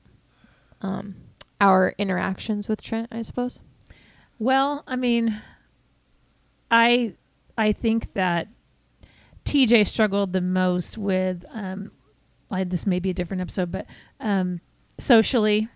um, 0.83 1.15
our 1.61 1.95
interactions 1.99 2.69
with 2.69 2.83
Trent? 2.83 3.09
I 3.13 3.23
suppose. 3.23 3.61
Well, 4.39 4.83
I 4.87 4.97
mean, 4.97 5.41
I 6.71 7.15
I 7.59 7.73
think 7.73 8.15
that 8.15 8.49
TJ 9.45 9.87
struggled 9.89 10.33
the 10.33 10.41
most 10.41 10.97
with 10.99 11.45
um, 11.53 11.91
like 12.51 12.71
this 12.71 12.87
may 12.87 12.99
be 13.01 13.11
a 13.11 13.15
different 13.15 13.41
episode, 13.41 13.71
but 13.71 13.87
um, 14.21 14.61
socially, 14.99 15.69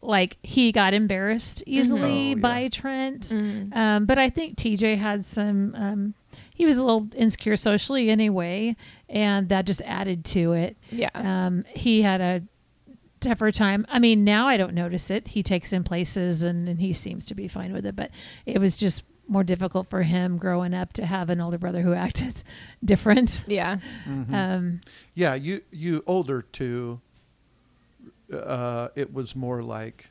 like 0.00 0.36
he 0.42 0.72
got 0.72 0.94
embarrassed 0.94 1.62
easily 1.66 2.02
Oh, 2.02 2.28
yeah. 2.30 2.34
by 2.36 2.68
Trent. 2.68 3.22
Mm. 3.28 3.76
Um, 3.76 4.06
but 4.06 4.18
I 4.18 4.30
think 4.30 4.56
TJ 4.56 4.98
had 4.98 5.24
some. 5.24 5.74
Um, 5.76 6.14
he 6.54 6.64
was 6.64 6.78
a 6.78 6.84
little 6.84 7.08
insecure 7.14 7.56
socially 7.56 8.08
anyway, 8.08 8.74
and 9.08 9.48
that 9.50 9.66
just 9.66 9.82
added 9.82 10.24
to 10.26 10.52
it. 10.54 10.76
Yeah. 10.90 11.10
Um, 11.14 11.64
he 11.68 12.02
had 12.02 12.20
a 12.20 12.42
tougher 13.22 13.50
time. 13.50 13.86
I 13.88 13.98
mean, 13.98 14.24
now 14.24 14.46
I 14.48 14.56
don't 14.56 14.74
notice 14.74 15.10
it. 15.10 15.28
He 15.28 15.42
takes 15.42 15.72
in 15.72 15.84
places 15.84 16.42
and, 16.42 16.68
and 16.68 16.80
he 16.80 16.92
seems 16.92 17.24
to 17.26 17.34
be 17.34 17.48
fine 17.48 17.72
with 17.72 17.86
it. 17.86 17.96
But 17.96 18.10
it 18.44 18.58
was 18.58 18.76
just 18.76 19.04
more 19.28 19.44
difficult 19.44 19.88
for 19.88 20.02
him 20.02 20.36
growing 20.36 20.74
up 20.74 20.92
to 20.94 21.06
have 21.06 21.30
an 21.30 21.40
older 21.40 21.56
brother 21.58 21.80
who 21.82 21.94
acted 22.06 22.34
different. 22.84 23.40
yeah. 23.46 23.78
Mhm. 24.06 24.34
Um, 24.34 24.80
Yeah, 25.14 25.34
you 25.34 25.62
you 25.70 26.02
older 26.06 26.42
too. 26.42 27.00
Uh, 28.32 28.88
it 28.96 29.12
was 29.12 29.36
more 29.36 29.62
like, 29.62 30.10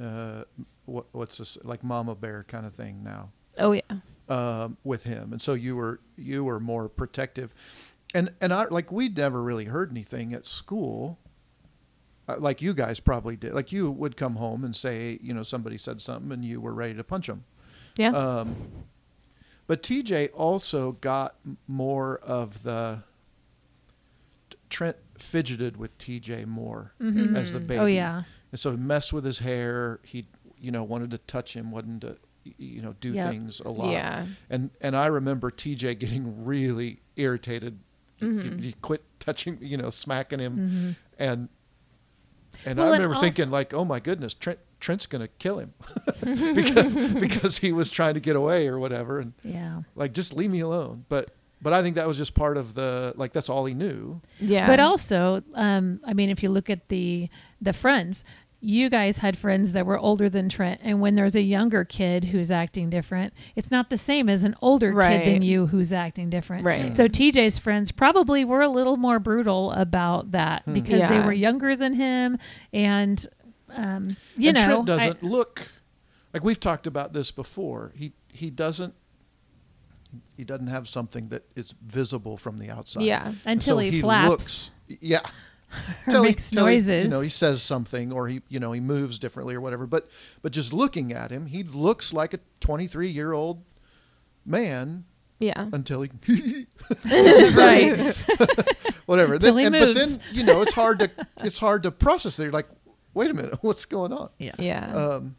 uh, 0.00 0.44
what 0.86 1.06
what's 1.12 1.38
this 1.38 1.58
like 1.64 1.82
Mama 1.82 2.14
Bear 2.14 2.44
kind 2.46 2.64
of 2.66 2.74
thing 2.74 3.02
now 3.02 3.30
Oh 3.58 3.72
yeah. 3.72 3.82
um, 4.28 4.76
with 4.84 5.02
him, 5.04 5.32
and 5.32 5.40
so 5.42 5.54
you 5.54 5.74
were 5.76 6.00
you 6.16 6.44
were 6.44 6.60
more 6.60 6.88
protective, 6.88 7.52
and 8.14 8.32
and 8.40 8.52
I 8.52 8.66
like 8.66 8.92
we 8.92 9.08
never 9.08 9.42
really 9.42 9.64
heard 9.64 9.90
anything 9.90 10.32
at 10.32 10.46
school. 10.46 11.18
Uh, 12.28 12.36
Like 12.38 12.62
you 12.62 12.74
guys 12.74 13.00
probably 13.00 13.36
did. 13.36 13.54
Like 13.54 13.72
you 13.72 13.90
would 13.90 14.16
come 14.16 14.36
home 14.36 14.64
and 14.64 14.74
say, 14.74 15.18
you 15.22 15.34
know, 15.34 15.42
somebody 15.42 15.78
said 15.78 16.00
something, 16.00 16.32
and 16.32 16.44
you 16.44 16.60
were 16.60 16.74
ready 16.74 16.94
to 16.94 17.04
punch 17.04 17.26
them. 17.26 17.44
Yeah. 17.96 18.10
Um, 18.10 18.56
but 19.66 19.82
TJ 19.82 20.30
also 20.34 20.92
got 20.92 21.36
more 21.68 22.18
of 22.18 22.62
the. 22.64 23.02
Trent 24.70 24.96
fidgeted 25.16 25.76
with 25.76 25.96
TJ 25.98 26.46
more 26.46 26.94
mhm. 27.00 27.36
as 27.36 27.52
the 27.52 27.60
Mhm. 27.60 27.66
baby. 27.66 27.78
Oh 27.80 27.86
yeah, 27.86 28.24
And 28.50 28.58
so 28.58 28.72
he 28.72 28.76
messed 28.76 29.12
with 29.12 29.24
his 29.24 29.38
hair. 29.38 30.00
He, 30.02 30.26
you 30.58 30.72
know, 30.72 30.82
wanted 30.82 31.10
to 31.12 31.18
touch 31.18 31.54
him, 31.54 31.70
wanted 31.70 32.00
to, 32.00 32.16
you 32.58 32.82
know, 32.82 32.94
do 33.00 33.12
Yep. 33.12 33.30
things 33.30 33.60
a 33.60 33.68
lot. 33.70 33.92
yeah. 33.92 34.26
And 34.50 34.70
and 34.80 34.96
I 34.96 35.06
remember 35.06 35.50
TJ 35.52 35.94
getting 35.94 36.44
really 36.44 37.00
irritated. 37.16 37.78
He- 38.16 38.26
Mhm. 38.26 38.58
He, 38.60 38.66
he 38.68 38.72
quit 38.72 39.04
touching, 39.20 39.58
you 39.60 39.76
know, 39.76 39.90
smacking 39.90 40.40
him, 40.40 40.56
Mhm. 40.56 40.96
and 41.18 41.48
and 42.64 42.78
Well, 42.78 42.86
I 42.88 42.90
and 42.90 42.98
remember 43.02 43.14
also- 43.16 43.26
thinking 43.26 43.50
like, 43.50 43.72
oh 43.74 43.84
my 43.84 44.00
goodness, 44.00 44.34
Trent 44.34 44.58
Trent's 44.80 45.06
gonna 45.06 45.28
kill 45.38 45.58
him 45.58 45.72
because 46.24 47.12
because 47.20 47.58
he 47.58 47.72
was 47.72 47.90
trying 47.90 48.14
to 48.14 48.20
get 48.20 48.36
away 48.36 48.68
or 48.68 48.78
whatever, 48.78 49.18
and 49.20 49.32
yeah. 49.42 49.82
like 49.94 50.12
just 50.12 50.34
leave 50.34 50.50
me 50.50 50.60
alone. 50.60 51.04
But 51.08 51.30
but 51.62 51.72
I 51.72 51.82
think 51.82 51.96
that 51.96 52.06
was 52.06 52.18
just 52.18 52.34
part 52.34 52.56
of 52.56 52.74
the 52.74 53.14
like 53.16 53.32
that's 53.32 53.48
all 53.48 53.64
he 53.64 53.74
knew. 53.74 54.20
Yeah. 54.40 54.66
But 54.66 54.80
also, 54.80 55.42
um, 55.54 56.00
I 56.04 56.12
mean, 56.12 56.28
if 56.30 56.42
you 56.42 56.50
look 56.50 56.68
at 56.68 56.88
the 56.88 57.28
the 57.60 57.72
friends, 57.72 58.24
you 58.64 58.88
guys 58.88 59.18
had 59.18 59.36
friends 59.36 59.72
that 59.72 59.84
were 59.84 59.98
older 59.98 60.30
than 60.30 60.48
Trent, 60.48 60.80
and 60.82 61.00
when 61.00 61.14
there's 61.14 61.36
a 61.36 61.42
younger 61.42 61.84
kid 61.84 62.24
who's 62.24 62.50
acting 62.50 62.88
different, 62.90 63.32
it's 63.56 63.70
not 63.70 63.90
the 63.90 63.98
same 63.98 64.28
as 64.28 64.42
an 64.44 64.56
older 64.62 64.90
kid 64.92 65.26
than 65.34 65.42
you 65.42 65.66
who's 65.66 65.92
acting 65.92 66.30
different. 66.30 66.64
Right. 66.64 66.94
So 66.94 67.06
TJ's 67.06 67.58
friends 67.58 67.92
probably 67.92 68.44
were 68.44 68.62
a 68.62 68.68
little 68.68 68.96
more 68.96 69.18
brutal 69.18 69.70
about 69.72 70.30
that 70.32 70.62
Hmm. 70.62 70.72
because 70.72 71.00
Yeah. 71.00 71.08
they 71.20 71.26
were 71.26 71.32
younger 71.32 71.76
than 71.76 71.94
him, 71.94 72.38
and 72.72 73.26
um, 73.76 74.16
you 74.36 74.48
and 74.50 74.56
know, 74.58 74.64
Trent 74.66 74.86
doesn't 74.86 75.22
look 75.22 75.68
like 76.32 76.42
we've 76.44 76.60
talked 76.60 76.86
about 76.86 77.12
this 77.12 77.30
before. 77.30 77.92
He 77.96 78.12
he 78.32 78.48
doesn't 78.50 78.94
he 80.36 80.44
doesn't 80.44 80.68
have 80.68 80.88
something 80.88 81.28
that 81.28 81.42
is 81.56 81.74
visible 81.84 82.36
from 82.36 82.58
the 82.58 82.70
outside. 82.70 83.02
yeah. 83.02 83.32
until 83.44 83.76
So 83.76 83.78
he, 83.80 84.00
flaps 84.00 84.30
looks 84.30 84.70
yeah. 85.00 85.20
Or 86.06 86.10
Till 86.10 86.22
he- 86.22 86.28
makes 86.30 86.50
till 86.50 86.66
he, 86.66 86.74
noises. 86.74 87.04
you 87.04 87.10
know, 87.10 87.20
he 87.20 87.28
says 87.28 87.62
something 87.62 88.12
or 88.12 88.28
he 88.28 88.42
you 88.48 88.60
know 88.60 88.72
he 88.72 88.80
moves 88.80 89.18
differently 89.18 89.54
or 89.54 89.60
whatever. 89.60 89.86
But 89.86 90.08
but 90.42 90.52
just 90.52 90.72
looking 90.72 91.12
at 91.12 91.30
him, 91.30 91.46
he 91.46 91.62
looks 91.62 92.12
like 92.12 92.34
a 92.34 92.40
23 92.60 93.08
year 93.08 93.32
old 93.32 93.62
man 94.46 95.04
Yeah. 95.38 95.68
until 95.72 96.02
he 96.02 96.10
right. 97.56 98.14
whatever. 99.06 99.38
Till 99.38 99.54
Then, 99.54 99.58
he 99.58 99.64
and, 99.64 99.72
but 99.72 99.94
then 99.94 100.20
you 100.32 100.44
know 100.44 100.62
it's 100.62 100.74
hard 100.74 100.98
to 101.00 101.10
it's 101.38 101.58
hard 101.58 101.82
to 101.84 101.90
process. 101.90 102.36
They're 102.36 102.50
like, 102.52 102.66
wait 103.14 103.30
a 103.30 103.34
minute, 103.34 103.58
what's 103.62 103.84
going 103.84 104.12
on? 104.12 104.30
Yeah. 104.38 104.52
Yeah. 104.58 104.94
Um, 104.94 105.36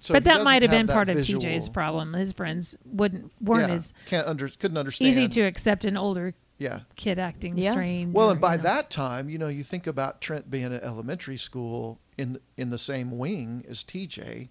so 0.00 0.12
but 0.12 0.24
that 0.24 0.44
might 0.44 0.60
have 0.62 0.70
been 0.70 0.84
that 0.86 0.92
part 0.92 1.08
of 1.08 1.16
visual- 1.16 1.42
TJ's 1.42 1.68
problem. 1.70 2.12
His 2.12 2.32
friends 2.32 2.76
wouldn't 2.84 3.32
weren't 3.40 3.68
yeah, 3.68 3.74
as 3.74 3.92
can't 4.06 4.26
under 4.26 4.48
couldn't 4.48 4.76
understand 4.76 5.10
easy 5.10 5.28
to 5.28 5.42
accept 5.42 5.84
an 5.86 5.96
older 5.96 6.34
yeah. 6.64 6.80
kid 6.96 7.18
acting 7.18 7.56
Yeah. 7.56 7.72
strange. 7.72 8.12
Well, 8.14 8.28
or, 8.28 8.32
and 8.32 8.40
by 8.40 8.52
you 8.52 8.58
know. 8.58 8.62
that 8.64 8.90
time, 8.90 9.28
you 9.28 9.38
know, 9.38 9.48
you 9.48 9.62
think 9.62 9.86
about 9.86 10.20
Trent 10.20 10.50
being 10.50 10.72
at 10.72 10.82
elementary 10.82 11.36
school 11.36 12.00
in 12.18 12.38
in 12.56 12.70
the 12.70 12.78
same 12.78 13.16
wing 13.18 13.64
as 13.68 13.84
TJ, 13.84 14.48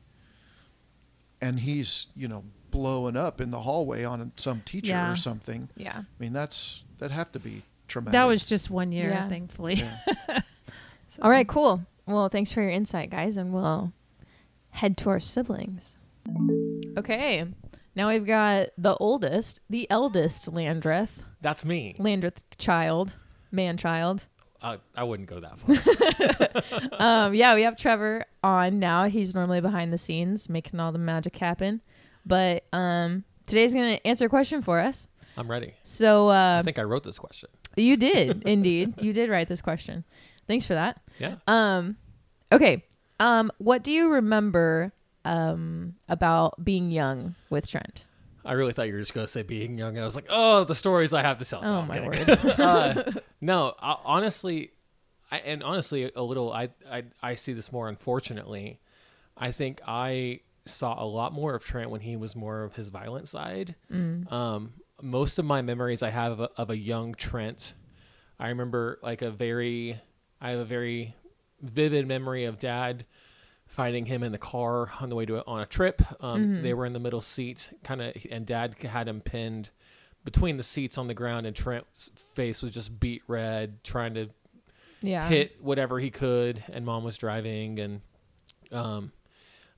and 1.41 1.59
he's 1.59 2.07
you 2.15 2.27
know 2.27 2.43
blowing 2.71 3.15
up 3.17 3.39
in 3.41 3.51
the 3.51 3.61
hallway 3.61 4.03
on 4.03 4.31
some 4.35 4.61
teacher 4.65 4.93
Yeah. 4.93 5.11
or 5.11 5.15
something. 5.15 5.69
yeah. 5.75 5.99
I 5.99 6.05
mean, 6.19 6.33
that's 6.33 6.83
that 6.99 7.11
have 7.11 7.31
to 7.33 7.39
be 7.39 7.61
traumatic. 7.87 8.13
that 8.13 8.27
was 8.27 8.45
just 8.45 8.69
one 8.71 8.91
year, 8.91 9.09
Yeah. 9.09 9.29
thankfully. 9.29 9.75
Yeah. 9.75 9.99
All 11.21 11.29
right, 11.29 11.47
cool. 11.47 11.85
Well, 12.07 12.27
thanks 12.29 12.51
for 12.51 12.61
your 12.61 12.71
insight, 12.71 13.09
guys, 13.11 13.37
and 13.37 13.53
we'll 13.53 13.93
head 14.71 14.97
to 14.97 15.09
our 15.09 15.19
siblings. 15.19 15.95
Okay. 16.97 17.45
Now 17.95 18.07
we've 18.09 18.25
got 18.25 18.69
the 18.77 18.95
oldest, 18.95 19.59
the 19.69 19.85
eldest 19.91 20.47
Landreth, 20.51 21.23
That's 21.43 21.63
me. 21.65 21.95
Landreth 21.99 22.43
child, 22.57 23.13
man 23.51 23.77
child. 23.77 24.25
Uh, 24.61 24.77
I 24.95 25.03
wouldn't 25.03 25.27
go 25.29 25.41
that 25.41 25.59
far. 25.59 26.93
Um, 26.99 27.33
yeah, 27.33 27.53
we 27.53 27.63
have 27.63 27.75
Trevor 27.75 28.23
on 28.43 28.79
now. 28.79 29.05
He's 29.05 29.35
normally 29.35 29.59
behind 29.59 29.91
the 29.91 29.97
scenes 29.97 30.47
making 30.47 30.79
all 30.79 30.93
the 30.93 30.97
magic 30.99 31.35
happen. 31.37 31.81
But 32.25 32.63
um, 32.71 33.25
today's 33.45 33.73
going 33.73 33.97
to 33.97 34.07
answer 34.07 34.25
a 34.25 34.29
question 34.29 34.61
for 34.61 34.79
us. 34.79 35.05
I'm 35.35 35.51
ready. 35.51 35.73
So 35.83 36.29
uh, 36.29 36.59
I 36.59 36.61
think 36.63 36.79
I 36.79 36.83
wrote 36.83 37.03
this 37.03 37.19
question. 37.19 37.49
you 37.75 37.97
did, 37.97 38.43
indeed. 38.47 39.01
You 39.01 39.11
did 39.11 39.29
write 39.29 39.49
this 39.49 39.61
question. 39.61 40.05
Thanks 40.47 40.65
for 40.65 40.75
that. 40.75 41.01
Yeah. 41.19 41.35
Um, 41.45 41.97
okay. 42.51 42.85
Um, 43.19 43.51
what 43.57 43.83
do 43.83 43.91
you 43.91 44.11
remember 44.11 44.93
um, 45.25 45.95
about 46.07 46.63
being 46.63 46.89
young 46.89 47.35
with 47.49 47.69
Trent? 47.69 48.05
I 48.45 48.53
really 48.53 48.73
thought 48.73 48.87
you 48.87 48.93
were 48.93 48.99
just 48.99 49.13
going 49.13 49.25
to 49.25 49.31
say 49.31 49.41
being 49.41 49.77
young. 49.77 49.97
I 49.97 50.03
was 50.03 50.15
like, 50.15 50.27
oh, 50.29 50.63
the 50.63 50.75
stories 50.75 51.13
I 51.13 51.21
have 51.21 51.37
to 51.39 51.45
tell. 51.45 51.61
Oh 51.63 51.79
I'm 51.79 51.87
my 51.87 52.05
word. 52.05 52.29
uh, 52.59 53.03
no, 53.41 53.73
I, 53.79 53.97
honestly, 54.03 54.71
I, 55.31 55.37
and 55.39 55.63
honestly, 55.63 56.11
a 56.15 56.21
little. 56.21 56.51
I, 56.51 56.69
I 56.91 57.03
I 57.21 57.35
see 57.35 57.53
this 57.53 57.71
more. 57.71 57.87
Unfortunately, 57.87 58.79
I 59.37 59.51
think 59.51 59.81
I 59.87 60.41
saw 60.65 61.01
a 61.01 61.05
lot 61.05 61.33
more 61.33 61.55
of 61.55 61.63
Trent 61.63 61.89
when 61.89 62.01
he 62.01 62.15
was 62.15 62.35
more 62.35 62.63
of 62.63 62.75
his 62.75 62.89
violent 62.89 63.27
side. 63.27 63.75
Mm. 63.91 64.31
Um, 64.31 64.73
most 65.01 65.39
of 65.39 65.45
my 65.45 65.61
memories 65.61 66.01
I 66.01 66.09
have 66.09 66.33
of 66.33 66.39
a, 66.41 66.49
of 66.57 66.69
a 66.69 66.77
young 66.77 67.13
Trent, 67.15 67.73
I 68.39 68.49
remember 68.49 68.99
like 69.01 69.21
a 69.21 69.31
very. 69.31 69.99
I 70.41 70.51
have 70.51 70.59
a 70.59 70.65
very 70.65 71.15
vivid 71.61 72.05
memory 72.05 72.43
of 72.43 72.59
Dad 72.59 73.05
finding 73.73 74.05
him 74.05 74.21
in 74.21 74.31
the 74.31 74.37
car 74.37 74.91
on 75.01 75.09
the 75.09 75.15
way 75.15 75.25
to 75.25 75.37
a, 75.37 75.43
on 75.47 75.59
a 75.61 75.65
trip. 75.65 75.99
Um, 76.23 76.41
Mm-hmm. 76.43 76.61
They 76.61 76.73
were 76.75 76.85
in 76.85 76.93
the 76.93 76.99
middle 76.99 77.21
seat, 77.21 77.73
kind 77.83 78.03
of, 78.03 78.13
and 78.29 78.45
Dad 78.45 78.75
had 78.83 79.07
him 79.07 79.19
pinned 79.19 79.71
between 80.23 80.57
the 80.57 80.63
seats 80.63 80.97
on 80.99 81.07
the 81.07 81.13
ground, 81.15 81.47
and 81.47 81.55
Trent's 81.55 82.11
face 82.35 82.61
was 82.61 82.71
just 82.71 82.99
beat 82.99 83.23
red, 83.27 83.83
trying 83.83 84.13
to 84.13 84.29
Yeah. 85.01 85.27
hit 85.27 85.57
whatever 85.61 85.99
he 85.99 86.11
could, 86.11 86.63
and 86.71 86.85
mom 86.85 87.03
was 87.03 87.17
driving, 87.17 87.79
and 87.79 88.01
um, 88.71 89.11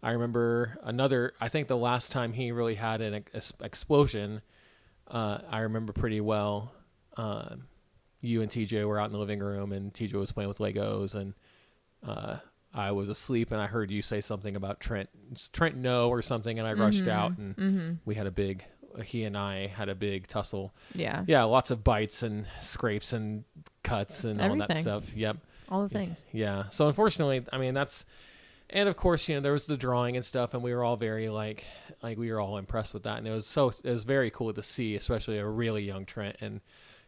I 0.03 0.11
remember 0.11 0.77
another. 0.83 1.31
I 1.39 1.47
think 1.47 1.67
the 1.69 1.77
last 1.77 2.11
time 2.11 2.33
he 2.33 2.51
really 2.51 2.75
had 2.75 2.99
an 3.01 3.13
ex- 3.33 3.53
explosion, 3.61 4.41
uh, 5.07 5.37
I 5.49 5.61
remember 5.61 5.93
pretty 5.93 6.19
well. 6.21 6.73
Uh, 7.17 7.55
you 8.21 8.41
and 8.41 8.51
TJ 8.51 8.85
were 8.85 8.99
out 8.99 9.05
in 9.07 9.13
the 9.13 9.19
living 9.19 9.39
room, 9.39 9.71
and 9.71 9.93
TJ 9.93 10.13
was 10.13 10.31
playing 10.33 10.49
with 10.49 10.57
Legos, 10.59 11.15
and 11.15 11.33
uh, 12.05 12.37
I 12.75 12.91
was 12.91 13.07
asleep, 13.09 13.51
and 13.51 13.61
I 13.61 13.67
heard 13.67 13.89
you 13.89 14.01
say 14.01 14.19
something 14.21 14.55
about 14.55 14.79
Trent, 14.81 15.09
Trent, 15.53 15.77
no, 15.77 16.09
or 16.09 16.21
something, 16.21 16.59
and 16.59 16.67
I 16.67 16.73
rushed 16.73 17.05
Mm-hmm. 17.05 17.09
out, 17.09 17.37
and 17.37 17.99
we 18.05 18.15
had 18.15 18.27
a 18.27 18.31
big. 18.31 18.65
He 19.03 19.23
and 19.23 19.37
I 19.37 19.67
had 19.67 19.89
a 19.89 19.95
big 19.95 20.27
tussle. 20.27 20.73
Yeah. 20.93 21.23
Yeah, 21.27 21.43
lots 21.43 21.71
of 21.71 21.83
bites 21.83 22.21
and 22.23 22.45
scrapes 22.61 23.11
and 23.13 23.43
cuts 23.83 24.23
and 24.23 24.39
all 24.41 24.55
that 24.57 24.77
stuff. 24.77 25.13
Yep. 25.15 25.37
All 25.69 25.83
the 25.83 25.89
things. 25.89 26.25
Yeah. 26.31 26.69
So 26.69 26.87
unfortunately, 26.87 27.43
I 27.51 27.57
mean 27.57 27.73
that's, 27.73 28.05
and 28.69 28.87
of 28.87 28.95
course 28.95 29.27
you 29.27 29.35
know 29.35 29.41
there 29.41 29.51
was 29.51 29.65
the 29.67 29.75
drawing 29.77 30.15
and 30.15 30.23
stuff, 30.23 30.53
and 30.53 30.63
we 30.63 30.73
were 30.73 30.83
all 30.83 30.95
very 30.95 31.27
like 31.29 31.65
like 32.03 32.17
we 32.17 32.31
were 32.31 32.39
all 32.39 32.57
impressed 32.57 32.93
with 32.93 33.03
that, 33.03 33.17
and 33.17 33.27
it 33.27 33.31
was 33.31 33.45
so 33.45 33.69
it 33.83 33.89
was 33.89 34.03
very 34.05 34.29
cool 34.29 34.53
to 34.53 34.63
see, 34.63 34.95
especially 34.95 35.39
a 35.39 35.45
really 35.47 35.83
young 35.83 36.05
Trent, 36.05 36.37
and 36.39 36.61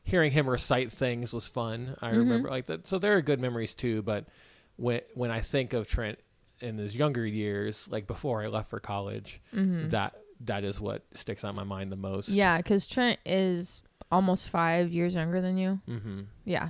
hearing 0.03 0.31
him 0.31 0.50
recite 0.50 0.91
things 0.91 1.33
was 1.33 1.47
fun. 1.47 1.95
I 2.01 2.09
Mm-hmm. 2.09 2.19
remember 2.19 2.50
like 2.50 2.65
that. 2.65 2.86
So 2.88 2.97
there 3.00 3.15
are 3.15 3.21
good 3.21 3.39
memories 3.39 3.74
too, 3.75 4.01
but 4.01 4.25
when 4.77 5.01
when 5.13 5.31
I 5.31 5.41
think 5.41 5.74
of 5.74 5.88
Trent 5.88 6.19
in 6.60 6.77
his 6.77 6.96
younger 6.96 7.25
years, 7.25 7.89
like 7.91 8.07
before 8.07 8.41
I 8.41 8.48
left 8.48 8.69
for 8.69 8.79
college, 8.79 9.41
that 9.51 10.15
that 10.41 10.63
is 10.63 10.79
what 10.79 11.03
sticks 11.13 11.43
out 11.43 11.50
in 11.50 11.55
my 11.55 11.63
mind 11.63 11.91
the 11.91 11.98
most. 11.98 12.29
Mm-hmm. 12.29 12.38
Yeah, 12.39 12.57
because 12.57 12.88
Trent 12.88 13.19
is 13.25 13.81
almost 14.12 14.50
five 14.50 14.91
years 14.91 15.15
younger 15.15 15.41
than 15.41 15.57
you. 15.57 15.79
Mm-hmm. 15.88 16.22
Yeah. 16.46 16.69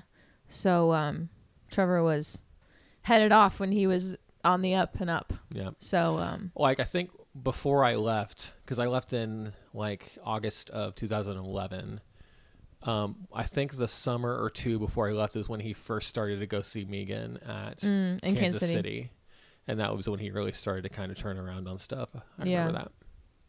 So 0.50 0.94
um, 0.94 1.30
Trevor 1.70 2.02
was 2.04 2.42
headed 3.02 3.32
off 3.32 3.60
when 3.60 3.72
he 3.72 3.88
was 3.88 4.18
on 4.44 4.62
the 4.62 4.76
up 4.76 5.00
and 5.00 5.10
up. 5.10 5.34
Yeah. 5.52 5.72
So 5.80 6.18
um, 6.18 6.52
like 6.56 6.80
I 6.80 6.86
think 6.86 7.12
before 7.42 7.84
I 7.84 7.96
left, 7.96 8.54
because 8.64 8.80
I 8.80 8.88
left 8.88 9.14
in 9.14 9.54
like 9.74 10.18
August 10.24 10.70
of 10.70 10.96
2011. 10.96 12.02
Um, 12.84 13.28
I 13.34 13.44
think 13.44 13.76
the 13.78 13.88
summer 13.88 14.42
or 14.42 14.50
two 14.50 14.78
before 14.80 15.08
I 15.10 15.12
left 15.12 15.36
is 15.36 15.50
when 15.50 15.60
he 15.60 15.74
first 15.74 16.08
started 16.08 16.40
to 16.40 16.46
go 16.48 16.62
see 16.62 16.86
Megan 16.86 17.38
at 17.38 17.80
mm, 17.80 18.14
in 18.14 18.20
Kansas, 18.20 18.40
Kansas 18.40 18.60
City. 18.62 18.74
City. 18.74 19.12
and 19.68 19.80
that 19.80 19.96
was 19.96 20.08
when 20.08 20.20
he 20.20 20.30
really 20.32 20.54
started 20.54 20.84
to 20.84 20.90
kind 20.90 21.12
of 21.12 21.18
turn 21.18 21.38
around 21.38 21.68
on 21.68 21.78
stuff. 21.80 22.10
I 22.40 22.46
Yeah. 22.46 22.60
remember 22.66 22.80
that. 22.80 22.92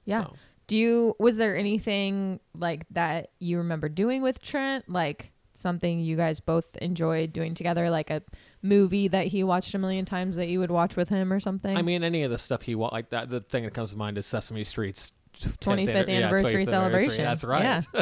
Yeah. 0.07 0.25
So, 0.25 0.35
Do 0.67 0.77
you 0.77 1.15
was 1.19 1.37
there 1.37 1.57
anything 1.57 2.41
like 2.55 2.87
that 2.91 3.31
you 3.39 3.59
remember 3.59 3.89
doing 3.89 4.23
with 4.23 4.41
Trent? 4.41 4.89
Like 4.89 5.31
something 5.55 6.01
you 6.01 6.17
guys 6.17 6.41
both 6.41 6.77
enjoyed 6.79 7.33
doing 7.33 7.53
together, 7.55 7.91
like 7.91 8.11
a 8.11 8.23
movie 8.63 9.09
that 9.09 9.27
he 9.27 9.45
watched 9.45 9.75
a 9.75 9.79
million 9.79 10.05
times 10.05 10.37
that 10.37 10.49
you 10.49 10.59
would 10.61 10.71
watch 10.71 10.97
with 10.97 11.09
him 11.11 11.33
or 11.33 11.39
something? 11.41 11.77
I 11.77 11.83
mean, 11.83 12.03
any 12.03 12.23
of 12.23 12.31
the 12.31 12.39
stuff 12.39 12.63
he 12.63 12.75
wa- 12.75 12.89
like 12.93 13.11
that. 13.11 13.29
The 13.29 13.41
thing 13.41 13.65
that 13.65 13.75
comes 13.75 13.91
to 13.93 13.99
mind 13.99 14.17
is 14.19 14.25
Sesame 14.27 14.65
Street's 14.65 15.13
25th 15.37 16.09
anniversary 16.09 16.65
celebration. 16.65 17.25
That's 17.25 17.45
right. 17.45 17.85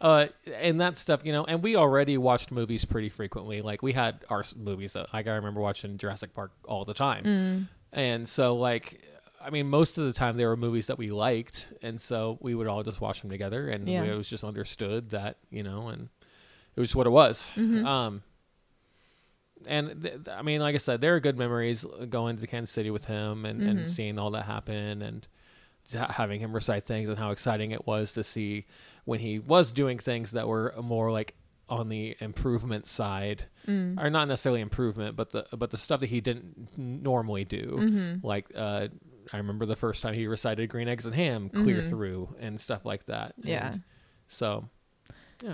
uh, 0.00 0.26
and 0.54 0.80
that 0.80 0.96
stuff, 0.96 1.20
you 1.24 1.32
know, 1.32 1.44
and 1.44 1.62
we 1.62 1.76
already 1.76 2.16
watched 2.18 2.50
movies 2.50 2.84
pretty 2.84 3.08
frequently. 3.10 3.60
Like 3.62 3.82
we 3.82 3.92
had 3.92 4.24
our 4.30 4.44
movies 4.56 4.94
that, 4.94 5.12
like 5.12 5.26
I 5.28 5.34
remember 5.36 5.60
watching 5.60 5.98
Jurassic 5.98 6.34
Park 6.34 6.52
all 6.64 6.84
the 6.84 6.94
time, 6.94 7.24
Mm. 7.24 7.68
and 7.92 8.28
so 8.28 8.56
like. 8.56 9.02
I 9.42 9.48
mean, 9.48 9.70
most 9.70 9.96
of 9.96 10.04
the 10.04 10.12
time 10.12 10.36
there 10.36 10.48
were 10.50 10.56
movies 10.58 10.88
that 10.88 10.98
we 10.98 11.08
liked, 11.10 11.72
and 11.80 11.98
so 11.98 12.36
we 12.42 12.54
would 12.54 12.66
all 12.66 12.82
just 12.82 13.00
watch 13.00 13.22
them 13.22 13.30
together, 13.30 13.70
and 13.70 13.88
Yeah. 13.88 14.02
it 14.04 14.14
was 14.14 14.28
just 14.28 14.44
understood 14.44 15.08
that 15.10 15.38
you 15.50 15.62
know, 15.62 15.88
and 15.88 16.10
it 16.76 16.80
was 16.80 16.94
what 16.94 17.06
it 17.06 17.10
was. 17.10 17.48
Mm-hmm. 17.56 17.86
Um, 17.86 18.22
and 19.66 20.02
th- 20.02 20.28
I 20.30 20.42
mean, 20.42 20.60
like 20.60 20.74
I 20.74 20.78
said, 20.78 21.00
there 21.00 21.14
are 21.14 21.20
good 21.20 21.38
memories 21.38 21.86
going 22.10 22.36
to 22.36 22.46
Kansas 22.46 22.70
City 22.70 22.90
with 22.90 23.06
him 23.06 23.46
and, 23.46 23.60
Mm-hmm. 23.60 23.68
and 23.70 23.88
seeing 23.90 24.18
all 24.18 24.30
that 24.32 24.44
happen 24.44 25.00
and 25.02 25.26
having 25.92 26.40
him 26.40 26.52
recite 26.52 26.84
things 26.84 27.08
and 27.08 27.18
how 27.18 27.30
exciting 27.30 27.70
it 27.72 27.86
was 27.86 28.12
to 28.14 28.24
see 28.24 28.66
when 29.04 29.20
he 29.20 29.38
was 29.38 29.72
doing 29.72 29.98
things 29.98 30.32
that 30.32 30.46
were 30.48 30.74
more 30.82 31.10
like 31.10 31.34
on 31.68 31.88
the 31.88 32.16
improvement 32.20 32.86
side 32.86 33.44
Mm. 33.68 34.02
or 34.02 34.10
not 34.10 34.26
necessarily 34.26 34.60
improvement 34.60 35.14
but 35.16 35.30
the 35.30 35.46
but 35.56 35.70
the 35.70 35.76
stuff 35.76 36.00
that 36.00 36.08
he 36.08 36.20
didn't 36.20 36.68
normally 36.76 37.44
do 37.44 37.76
Mm-hmm. 37.78 38.26
like 38.26 38.46
uh 38.56 38.88
I 39.32 39.36
remember 39.36 39.66
the 39.66 39.76
first 39.76 40.02
time 40.02 40.14
he 40.14 40.26
recited 40.26 40.68
green 40.70 40.88
eggs 40.88 41.06
and 41.06 41.14
ham 41.14 41.48
clear 41.50 41.76
Mhm. 41.82 41.88
through 41.90 42.34
and 42.40 42.60
stuff 42.60 42.84
like 42.84 43.04
that 43.06 43.34
Yeah. 43.36 43.72
And 43.72 43.82
so 44.26 44.68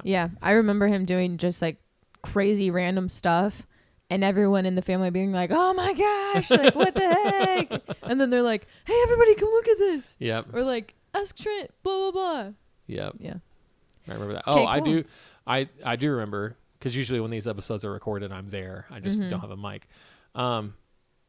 Yeah, 0.05 0.31
I 0.42 0.53
remember 0.53 0.88
him 0.88 1.05
doing 1.05 1.37
just 1.37 1.61
like 1.62 1.77
crazy 2.22 2.70
random 2.70 3.09
stuff, 3.09 3.66
and 4.11 4.23
everyone 4.25 4.66
in 4.66 4.75
the 4.75 4.83
family 4.83 5.11
being 5.11 5.33
like, 5.33 5.51
"Oh 5.53 5.73
my 5.75 5.92
gosh, 5.92 6.51
like 6.51 6.75
what 6.75 6.95
the 6.95 7.01
heck?" 7.01 7.83
And 8.03 8.21
then 8.21 8.31
they're 8.31 8.42
like, 8.42 8.66
"Hey, 8.87 8.99
everybody, 9.05 9.35
come 9.35 9.49
look 9.49 9.69
at 9.69 9.79
this," 9.79 10.16
yep 10.19 10.47
or 10.53 10.62
like, 10.62 10.95
"Ask 11.14 11.37
Trent," 11.37 11.71
blah 11.83 12.11
blah 12.11 12.12
blah. 12.12 12.51
yep 12.87 13.14
Yeah, 13.19 13.35
I 14.09 14.12
remember 14.12 14.35
that. 14.35 14.45
Oh, 14.47 14.64
I 14.64 14.81
do. 14.81 15.05
I 15.47 15.69
I 15.85 15.97
do 15.97 16.11
remember 16.12 16.57
because 16.79 16.95
usually 16.97 17.21
when 17.21 17.31
these 17.31 17.47
episodes 17.49 17.85
are 17.85 17.90
recorded, 17.92 18.31
I'm 18.33 18.49
there. 18.49 18.87
I 18.90 19.01
just 19.01 19.21
Mhm. 19.21 19.31
don't 19.31 19.40
have 19.40 19.51
a 19.51 19.57
mic. 19.57 19.88
Um, 20.35 20.75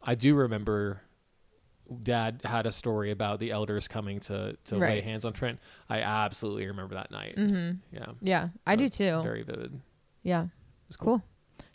I 0.02 0.16
do 0.16 0.36
remember. 0.36 1.02
Dad 2.04 2.42
had 2.44 2.66
a 2.66 2.72
story 2.74 3.12
about 3.12 3.40
the 3.40 3.50
elders 3.52 3.88
coming 3.88 4.20
to 4.22 4.58
to 4.66 4.78
lay 4.78 5.00
hands 5.00 5.24
on 5.24 5.32
Trent. 5.32 5.58
I 5.90 6.02
absolutely 6.02 6.68
remember 6.68 6.96
that 6.96 7.12
night. 7.12 7.36
mm-hmm. 7.38 7.78
Yeah, 7.96 8.06
yeah, 8.22 8.50
I 8.66 8.76
do 8.76 8.90
too. 8.90 9.22
Very 9.24 9.44
vivid. 9.44 9.80
yeah, 10.22 10.48
It's 10.90 10.98
cool. 10.98 11.24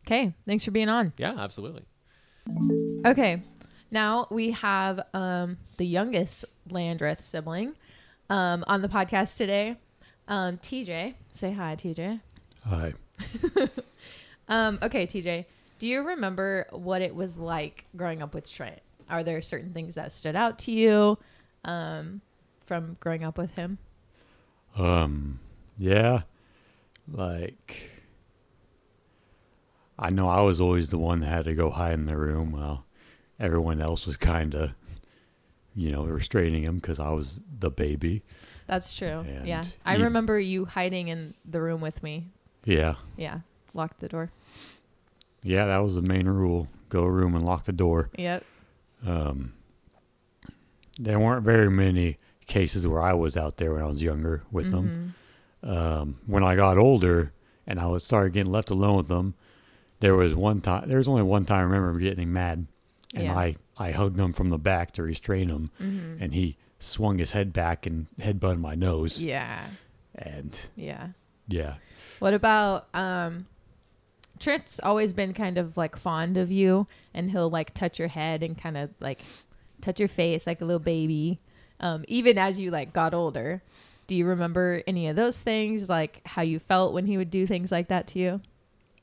Okay, 0.07 0.33
thanks 0.47 0.65
for 0.65 0.71
being 0.71 0.89
on. 0.89 1.13
Yeah, 1.17 1.35
absolutely. 1.39 1.85
Okay, 3.07 3.43
now 3.91 4.27
we 4.31 4.51
have 4.53 5.01
um, 5.15 5.59
the 5.77 5.87
youngest 5.87 6.45
Landreth 6.69 7.21
sibling 7.21 7.75
um, 8.31 8.65
on 8.67 8.83
the 8.83 8.89
podcast 8.89 9.37
today. 9.37 9.77
Um, 10.29 10.59
TJ, 10.59 11.15
say 11.31 11.53
hi, 11.53 11.77
TJ. 11.77 12.21
Hi. 12.65 12.95
Um, 14.49 14.79
okay, 14.83 15.07
TJ, 15.07 15.47
do 15.79 15.87
you 15.87 16.03
remember 16.03 16.67
what 16.71 17.01
it 17.01 17.15
was 17.15 17.39
like 17.39 17.85
growing 17.97 18.21
up 18.23 18.35
with 18.35 18.51
Trent? 18.51 18.81
Are 19.09 19.25
there 19.25 19.41
certain 19.41 19.73
things 19.73 19.95
that 19.95 20.13
stood 20.13 20.37
out 20.37 20.59
to 20.61 20.73
you 20.73 21.19
um, 21.65 22.21
from 22.65 22.97
growing 23.01 23.25
up 23.25 23.39
with 23.39 23.55
him? 23.55 23.79
Um, 24.77 25.41
yeah, 25.79 26.23
like 27.11 27.92
I 30.03 30.11
know 30.11 30.29
I 30.29 30.41
was 30.43 30.61
always 30.61 30.91
the 30.91 30.99
one 30.99 31.21
that 31.21 31.27
had 31.27 31.45
to 31.45 31.55
go 31.55 31.71
hide 31.71 31.95
in 31.95 32.07
the 32.07 32.17
room 32.17 32.51
while 32.53 32.85
everyone 33.39 33.81
else 33.81 34.05
was 34.07 34.17
kind 34.17 34.53
of, 34.55 34.71
you 35.77 35.93
know, 35.93 36.05
restraining 36.05 36.65
him 36.65 36.77
because 36.77 36.99
I 36.99 37.11
was 37.11 37.41
the 37.59 37.71
baby. 37.71 38.23
That's 38.67 38.95
true. 38.97 39.21
And 39.21 39.47
yeah. 39.47 39.63
I 39.85 39.97
you- 39.97 40.05
remember 40.05 40.39
you 40.41 40.65
hiding 40.65 41.07
in 41.09 41.35
the 41.45 41.61
room 41.63 41.81
with 41.81 42.03
me. 42.03 42.27
Yeah, 42.65 42.95
Yeah. 43.17 43.41
Locked 43.75 44.01
the 44.01 44.09
door. 44.09 44.31
yeah, 45.43 45.67
that 45.67 45.79
was 45.79 45.95
the 45.95 46.03
main 46.03 46.27
rule: 46.29 46.69
go 46.91 47.05
room 47.05 47.35
and 47.35 47.43
lock 47.45 47.65
the 47.65 47.73
door. 47.73 48.11
Yep. 48.19 48.45
Um, 49.07 49.53
there 50.99 51.19
weren't 51.19 51.45
very 51.45 51.71
many 51.71 52.19
cases 52.47 52.87
where 52.87 53.01
I 53.01 53.15
was 53.15 53.37
out 53.37 53.57
there 53.57 53.73
when 53.73 53.83
I 53.83 53.87
was 53.87 54.03
younger 54.03 54.43
with 54.51 54.71
them. 54.71 55.15
Mhm. 55.65 55.69
um, 55.69 56.19
when 56.27 56.43
I 56.45 56.55
got 56.57 56.77
older 56.77 57.33
and 57.67 57.79
I 57.81 57.87
was 57.87 58.03
started 58.05 58.33
getting 58.33 58.51
left 58.53 58.69
alone 58.71 58.97
with 58.97 59.09
them, 59.09 59.35
there 60.03 60.15
was 60.15 60.35
one 60.35 60.61
time. 60.61 60.89
There 60.89 60.99
was 60.99 61.09
only 61.09 61.23
one 61.23 61.47
time 61.47 61.61
I 61.61 61.63
remember 61.63 61.99
getting 61.99 62.33
mad, 62.33 62.67
and 63.15 63.25
Yeah. 63.25 63.35
I 63.37 63.57
I 63.79 63.91
hugged 63.93 64.19
him 64.21 64.33
from 64.35 64.51
the 64.51 64.59
back 64.59 64.93
to 64.93 65.03
restrain 65.03 65.49
him, 65.49 65.71
Mhm. 65.81 66.21
and 66.21 66.35
he 66.35 66.57
swung 66.79 67.19
his 67.19 67.33
head 67.33 67.53
back 67.53 67.87
and 67.87 68.07
headbutted 68.21 68.61
my 68.61 68.75
nose. 68.75 69.23
Yeah. 69.23 69.65
And 70.15 70.61
Yeah. 70.77 71.09
yeah, 71.49 71.77
What 72.19 72.35
about 72.35 72.87
um 72.95 73.47
Trent's 74.39 74.81
always 74.81 75.13
been 75.13 75.33
kind 75.35 75.57
of 75.57 75.77
like 75.77 75.95
fond 75.97 76.37
of 76.37 76.51
you 76.51 76.87
and 77.15 77.31
he'll 77.31 77.49
like 77.51 77.73
touch 77.75 77.99
your 77.99 78.09
head 78.09 78.43
and 78.43 78.59
kind 78.59 78.77
of 78.77 78.91
like 79.01 79.23
touch 79.81 80.01
your 80.01 80.09
face 80.09 80.47
like 80.47 80.61
a 80.61 80.65
little 80.65 80.81
baby. 80.81 81.39
Um 81.81 82.05
even 82.09 82.37
as 82.39 82.61
you 82.61 82.71
like 82.71 82.93
got 82.93 83.15
older. 83.15 83.63
Do 84.09 84.17
you 84.17 84.27
remember 84.27 84.83
any 84.87 85.07
of 85.09 85.17
those 85.17 85.41
things 85.41 85.89
like 85.89 86.21
how 86.27 86.43
you 86.43 86.59
felt 86.59 86.93
when 86.93 87.07
he 87.07 87.17
would 87.17 87.31
do 87.31 87.47
things 87.47 87.71
like 87.73 87.89
that 87.89 88.07
to 88.09 88.19
you? 88.19 88.41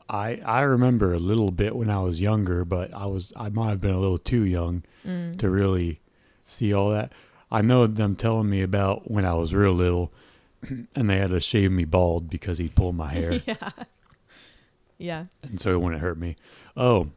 I 0.09 0.41
I 0.45 0.61
remember 0.61 1.13
a 1.13 1.19
little 1.19 1.51
bit 1.51 1.75
when 1.75 1.89
I 1.89 1.99
was 1.99 2.19
younger, 2.21 2.65
but 2.65 2.93
I 2.93 3.05
was 3.05 3.31
I 3.35 3.49
might 3.49 3.69
have 3.69 3.81
been 3.81 3.93
a 3.93 3.99
little 3.99 4.17
too 4.19 4.43
young 4.43 4.83
Mm. 5.05 5.37
to 5.37 5.49
really 5.49 6.01
see 6.45 6.73
all 6.73 6.89
that. 6.91 7.13
I 7.51 7.61
know 7.61 7.87
them 7.87 8.15
telling 8.15 8.49
me 8.49 8.61
about 8.61 9.09
when 9.09 9.23
I 9.25 9.33
was 9.33 9.53
real 9.53 9.73
little, 9.73 10.11
and 10.95 11.09
they 11.09 11.17
had 11.17 11.29
to 11.29 11.39
shave 11.39 11.71
me 11.71 11.85
bald 11.85 12.29
because 12.29 12.57
he 12.57 12.67
pulled 12.69 12.95
my 12.95 13.09
hair. 13.09 13.33
yeah. 13.45 13.69
Yeah. 14.97 15.23
and 15.43 15.59
so 15.59 15.71
it 15.73 15.81
wouldn't 15.81 16.01
hurt 16.01 16.17
me. 16.17 16.35
Oh, 16.75 17.09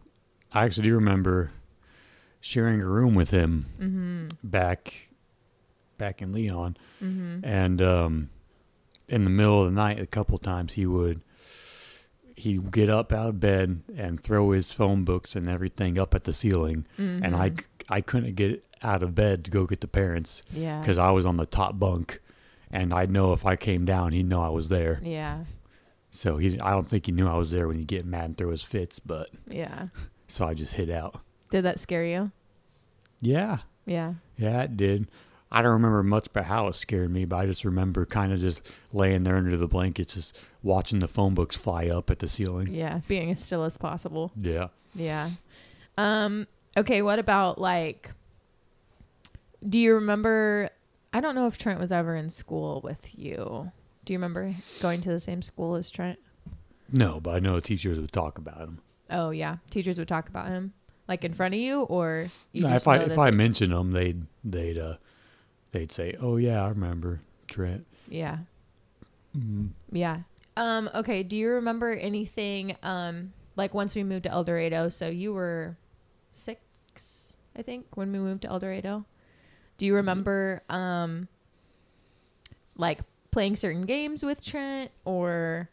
I 0.53 0.65
actually 0.65 0.85
do 0.85 0.95
remember 0.95 1.51
sharing 2.41 2.81
a 2.81 2.87
room 2.87 3.15
with 3.15 3.31
him 3.31 3.67
Mm-hmm. 3.81 4.29
back 4.45 5.09
back 5.99 6.23
in 6.23 6.33
Leon, 6.33 6.77
Mm-hmm. 7.03 7.45
and 7.45 7.83
um, 7.83 8.29
in 9.09 9.25
the 9.25 9.31
middle 9.31 9.63
of 9.65 9.71
the 9.71 9.75
night, 9.81 9.99
a 10.01 10.07
couple 10.07 10.39
times 10.39 10.75
he 10.75 10.87
would 10.87 11.21
he'd 12.37 12.71
get 12.71 12.89
up 12.89 13.13
out 13.13 13.29
of 13.29 13.41
bed 13.41 13.83
and 13.97 14.21
throw 14.21 14.51
his 14.53 14.73
phone 14.73 15.05
books 15.05 15.35
and 15.37 15.49
everything 15.49 15.99
up 15.99 16.15
at 16.15 16.25
the 16.25 16.33
ceiling, 16.33 16.87
and 16.99 17.35
I 17.37 17.51
Mhm. 17.51 17.61
c- 17.61 17.67
I 17.89 18.01
couldn't 18.01 18.35
get 18.37 18.65
out 18.83 19.03
of 19.03 19.15
bed 19.15 19.45
to 19.45 19.51
go 19.51 19.67
get 19.67 19.81
the 19.81 19.87
parents 19.89 20.43
yeah 20.53 20.81
because 20.81 20.99
I 20.99 21.11
was 21.11 21.25
on 21.27 21.37
the 21.37 21.47
top 21.47 21.79
bunk, 21.79 22.21
and 22.71 22.93
I'd 22.95 23.11
know 23.11 23.33
if 23.33 23.45
I 23.47 23.55
came 23.57 23.85
down, 23.85 24.13
he'd 24.13 24.27
know 24.29 24.41
I 24.43 24.49
was 24.49 24.69
there. 24.69 25.01
yeah 25.05 25.45
So 26.11 26.37
he 26.37 26.59
I 26.61 26.73
don't 26.73 26.89
think 26.89 27.07
he 27.07 27.13
knew 27.13 27.27
I 27.29 27.37
was 27.37 27.51
there 27.53 27.67
when 27.69 27.79
he'd 27.79 27.87
get 27.87 28.05
mad 28.07 28.25
and 28.27 28.37
throw 28.39 28.51
his 28.51 28.63
fits, 28.63 28.99
but 28.99 29.29
yeah 29.49 29.89
so 30.27 30.47
I 30.47 30.55
just 30.55 30.75
hid 30.75 30.91
out. 30.91 31.21
did 31.51 31.63
that 31.65 31.79
scare 31.81 32.05
you 32.05 32.31
Yeah, 33.21 33.59
yeah 33.87 34.15
Yeah, 34.37 34.63
it 34.63 34.77
did. 34.77 35.07
I 35.53 35.61
don't 35.63 35.73
remember 35.73 36.03
much 36.03 36.29
about 36.29 36.47
how 36.47 36.67
it 36.69 36.75
scared 36.75 37.11
me, 37.13 37.27
but 37.27 37.37
I 37.37 37.47
just 37.47 37.65
remember 37.65 38.07
kind 38.07 38.33
of 38.33 38.41
just 38.41 38.67
laying 38.93 39.23
there 39.25 39.37
under 39.37 39.57
the 39.59 39.69
blankets, 39.69 40.15
just 40.15 40.37
watching 40.63 40.99
the 41.01 41.07
phone 41.09 41.35
books 41.35 41.57
fly 41.57 41.89
up 41.89 42.11
at 42.11 42.21
the 42.21 42.29
ceiling. 42.29 42.69
yeah 42.73 43.01
being 43.07 43.31
as 43.31 43.45
still 43.45 43.65
as 43.65 43.77
possible 43.77 44.33
Yeah. 44.41 44.69
Yeah. 44.95 45.31
Um 45.99 46.47
okay, 46.77 47.03
what 47.03 47.19
about 47.19 47.61
like 47.61 48.11
do 49.69 49.79
you 49.79 49.95
remember 49.95 50.71
I 51.13 51.21
don't 51.21 51.35
know 51.35 51.47
if 51.47 51.59
Trent 51.59 51.79
was 51.79 51.93
ever 51.93 52.17
in 52.17 52.31
school 52.31 52.81
with 52.83 53.17
you. 53.19 53.71
Do 54.07 54.13
you 54.15 54.19
remember 54.19 54.55
going 54.81 55.03
to 55.03 55.11
the 55.11 55.21
same 55.21 55.43
school 55.43 55.75
as 55.77 55.91
Trent? 55.91 56.19
No, 56.91 57.21
but 57.21 57.35
I 57.37 57.39
know 57.39 57.55
the 57.57 57.61
teachers 57.61 58.01
would 58.01 58.13
talk 58.13 58.39
about 58.39 58.59
him. 58.59 58.79
Oh 59.11 59.31
yeah, 59.31 59.59
teachers 59.71 59.99
would 59.99 60.09
talk 60.09 60.29
about 60.31 60.49
him 60.49 60.73
like 61.09 61.25
in 61.25 61.35
front 61.35 61.53
of 61.53 61.61
you 61.61 61.83
or 61.83 62.29
you 62.53 62.63
No, 62.63 62.69
just 62.71 62.85
if 62.85 62.89
I 62.89 62.97
if 62.99 63.19
I 63.19 63.31
mentioned 63.31 63.73
them, 63.73 63.93
they'd 63.93 64.23
they'd 64.43 64.79
uh 64.79 64.97
they'd 65.73 65.91
say, 65.93 66.15
"Oh 66.21 66.37
yeah, 66.37 66.65
I 66.65 66.69
remember 66.69 67.21
Trent." 67.49 67.87
Yeah. 68.09 68.39
Mm. 69.37 69.71
Yeah. 69.91 70.21
Um 70.57 70.91
okay, 70.95 71.23
do 71.23 71.37
you 71.37 71.49
remember 71.51 71.93
anything 71.93 72.77
um 72.83 73.33
like 73.57 73.75
once 73.75 73.95
we 73.95 74.05
moved 74.05 74.25
to 74.25 74.31
El 74.31 74.45
Dorado, 74.45 74.89
so 74.89 75.09
you 75.09 75.33
were 75.35 75.77
6 76.33 77.33
I 77.57 77.63
think 77.63 77.87
when 77.97 78.13
we 78.13 78.19
moved 78.19 78.43
to 78.43 78.49
El 78.49 78.59
Dorado? 78.59 79.05
Do 79.79 79.87
you 79.87 79.95
remember 79.97 80.63
um 80.69 81.29
like 82.77 83.01
playing 83.31 83.57
certain 83.57 83.83
games 83.87 84.23
with 84.23 84.45
Trent 84.45 84.91
or 85.05 85.69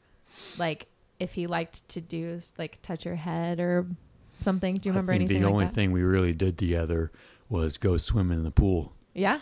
like 0.57 0.87
if 1.19 1.33
he 1.33 1.47
liked 1.47 1.87
to 1.89 2.01
do 2.01 2.39
like 2.57 2.81
touch 2.81 3.05
your 3.05 3.15
head 3.15 3.59
or 3.59 3.85
something? 4.41 4.75
Do 4.75 4.87
you 4.89 4.93
remember 4.93 5.11
I 5.13 5.17
think 5.17 5.29
anything 5.29 5.41
the 5.41 5.47
like 5.47 5.53
only 5.53 5.65
that? 5.65 5.73
thing 5.75 5.91
we 5.91 6.03
really 6.03 6.33
did 6.33 6.57
together 6.57 7.11
was 7.49 7.77
go 7.77 7.97
swimming 7.97 8.37
in 8.39 8.43
the 8.43 8.51
pool. 8.51 8.93
Yeah? 9.13 9.39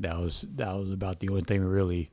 That 0.00 0.18
was 0.18 0.44
that 0.56 0.72
was 0.74 0.90
about 0.90 1.20
the 1.20 1.28
only 1.28 1.42
thing 1.42 1.60
we 1.60 1.66
really 1.70 2.10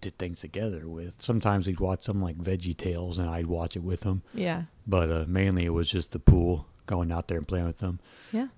did 0.00 0.16
things 0.18 0.40
together 0.40 0.88
with. 0.88 1.16
Sometimes 1.20 1.66
we'd 1.66 1.80
watch 1.80 2.02
some 2.04 2.22
like 2.22 2.38
Veggie 2.38 2.76
Tales, 2.76 3.18
and 3.18 3.28
I'd 3.28 3.46
watch 3.46 3.76
it 3.76 3.82
with 3.82 4.04
him. 4.04 4.22
Yeah. 4.32 4.62
but 4.86 5.10
uh, 5.10 5.24
mainly 5.28 5.64
it 5.66 5.70
was 5.74 5.90
just 5.90 6.12
the 6.12 6.18
pool, 6.18 6.66
going 6.86 7.12
out 7.12 7.28
there 7.28 7.38
and 7.38 7.46
playing 7.48 7.66
with 7.66 7.78
them. 7.78 8.00
Yeah. 8.32 8.48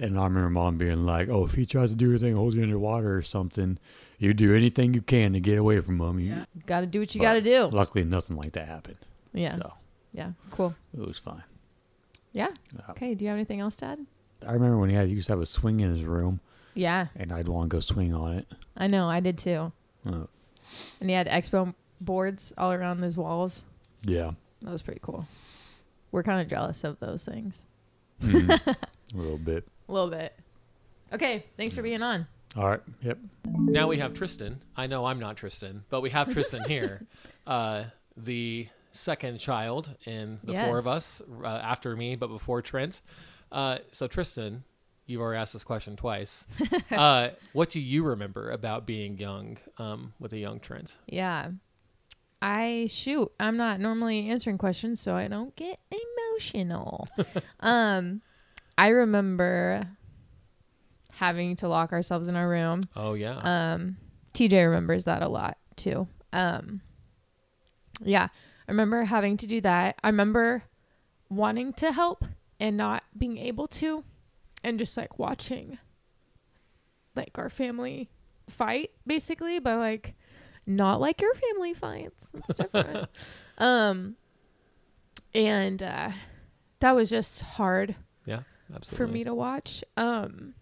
And 0.00 0.18
I 0.18 0.24
remember 0.24 0.50
mom 0.50 0.78
being 0.78 1.04
like, 1.04 1.28
"Oh, 1.28 1.44
if 1.44 1.54
he 1.54 1.66
tries 1.66 1.90
to 1.90 1.96
do 1.96 2.10
anything, 2.10 2.34
hold 2.34 2.54
you 2.54 2.62
underwater 2.62 3.16
or 3.16 3.22
something, 3.22 3.78
you 4.18 4.32
do 4.32 4.54
anything 4.54 4.94
you 4.94 5.02
can 5.02 5.32
to 5.34 5.40
get 5.40 5.58
away 5.58 5.80
from 5.80 6.00
him." 6.00 6.18
You, 6.18 6.46
Got 6.66 6.80
to 6.80 6.86
do 6.86 7.00
what 7.00 7.14
you 7.14 7.20
got 7.20 7.34
to 7.34 7.40
do. 7.40 7.64
Luckily, 7.66 8.04
nothing 8.04 8.36
like 8.36 8.52
that 8.52 8.66
happened. 8.66 8.96
Yeah. 9.34 9.56
So 9.56 9.72
Yeah. 10.12 10.32
Cool. 10.50 10.74
it 10.96 11.00
was 11.06 11.18
fine. 11.18 11.42
Yeah. 12.32 12.48
Uh, 12.78 12.92
Okay, 12.92 13.14
do 13.14 13.24
you 13.24 13.28
have 13.28 13.36
anything 13.36 13.60
else 13.60 13.76
to 13.76 13.86
add? 13.86 14.06
I 14.46 14.52
remember 14.54 14.78
when 14.78 14.88
he 14.90 14.96
had 14.96 15.08
he 15.08 15.14
used 15.14 15.26
to 15.26 15.32
have 15.34 15.40
a 15.40 15.46
swing 15.46 15.80
in 15.80 15.90
his 15.90 16.04
room, 16.04 16.40
Yeah. 16.74 17.08
and 17.16 17.32
I'd 17.32 17.48
want 17.48 17.70
to 17.70 17.76
go 17.76 17.80
swing 17.80 18.14
on 18.14 18.34
it. 18.34 18.46
I 18.76 18.86
know, 18.86 19.08
I 19.08 19.20
did 19.20 19.38
too. 19.38 19.72
Uh, 20.06 20.24
And 21.00 21.10
he 21.10 21.12
had 21.12 21.26
expo 21.26 21.74
boards 22.00 22.52
all 22.56 22.72
around 22.72 23.02
his 23.02 23.16
walls. 23.16 23.62
yeah, 24.04 24.32
That 24.62 24.70
was 24.70 24.82
pretty 24.82 25.00
cool. 25.02 25.26
We're 26.12 26.22
kind 26.22 26.40
of 26.40 26.48
jealous 26.48 26.82
of 26.84 26.98
those 27.00 27.24
things. 27.24 27.64
Mhm. 28.22 28.48
a 29.14 29.16
little 29.16 29.38
bit. 29.38 29.66
A 29.88 29.92
little 29.92 30.10
bit. 30.10 30.34
Okay, 31.12 31.44
thanks 31.56 31.74
for 31.74 31.82
being 31.82 32.02
on. 32.02 32.26
All 32.56 32.68
right. 32.68 32.80
Yep. 33.02 33.18
Now 33.46 33.86
we 33.88 33.98
have 33.98 34.12
Tristen. 34.14 34.60
I 34.76 34.86
know 34.86 35.06
I'm 35.06 35.18
not 35.20 35.36
Tristen, 35.36 35.84
but 35.88 36.00
we 36.00 36.10
have 36.10 36.32
Tristen 36.32 36.64
here. 36.64 37.06
Uh, 37.46 37.84
the 38.16 38.68
second 38.92 39.38
child 39.38 39.90
in 40.06 40.38
the 40.44 40.52
four 40.54 40.78
of 40.78 40.86
us, 40.86 41.20
uh, 41.42 41.46
after 41.46 41.96
me, 41.96 42.14
but 42.14 42.28
before 42.28 42.62
Trent. 42.62 43.02
Uh, 43.50 43.78
so, 43.90 44.06
Tristen, 44.06 44.62
you've 45.10 45.20
already 45.20 45.40
asked 45.40 45.52
this 45.52 45.64
question 45.64 45.96
twice. 45.96 46.46
uh, 46.90 47.30
what 47.52 47.70
do 47.70 47.80
you 47.80 48.04
remember 48.04 48.50
about 48.50 48.86
being 48.86 49.18
young 49.18 49.58
um, 49.78 50.14
with 50.18 50.32
a 50.32 50.38
young 50.38 50.60
Trent? 50.60 50.96
Yeah. 51.06 51.50
I 52.40 52.86
shoot. 52.88 53.30
I'm 53.38 53.56
not 53.56 53.80
normally 53.80 54.28
answering 54.30 54.56
questions, 54.56 55.00
so 55.00 55.14
I 55.14 55.28
don't 55.28 55.54
get 55.56 55.78
emotional. 55.90 57.08
um, 57.60 58.22
I 58.78 58.88
remember 58.88 59.82
having 61.14 61.56
to 61.56 61.68
lock 61.68 61.92
ourselves 61.92 62.28
in 62.28 62.36
our 62.36 62.48
room. 62.48 62.80
Oh, 62.96 63.12
yeah. 63.12 63.36
Um, 63.74 63.98
TJ 64.32 64.64
remembers 64.66 65.04
that 65.04 65.22
a 65.22 65.28
lot 65.28 65.58
too. 65.76 66.08
Um, 66.32 66.80
yeah, 68.02 68.28
I 68.68 68.70
remember 68.70 69.02
having 69.02 69.36
to 69.38 69.46
do 69.46 69.60
that. 69.60 69.96
I 70.02 70.08
remember 70.08 70.62
wanting 71.28 71.72
to 71.74 71.92
help 71.92 72.24
and 72.58 72.76
not 72.76 73.02
being 73.16 73.36
able 73.38 73.66
to, 73.66 74.04
and 74.62 74.78
just 74.78 74.96
like 74.96 75.18
watching 75.18 75.78
like 77.14 77.38
our 77.38 77.48
family 77.48 78.10
fight 78.48 78.90
basically, 79.06 79.58
but 79.58 79.78
like 79.78 80.14
not 80.66 81.00
like 81.00 81.20
your 81.20 81.34
family 81.34 81.74
fights. 81.74 82.28
It's 82.34 82.58
different. 82.72 83.08
um, 83.58 84.16
and 85.34 85.82
uh, 85.82 86.10
that 86.80 86.94
was 86.94 87.10
just 87.10 87.42
hard 87.42 87.94
yeah, 88.24 88.40
absolutely. 88.74 89.06
for 89.06 89.12
me 89.12 89.24
to 89.24 89.34
watch. 89.34 89.84
Um, 89.96 90.54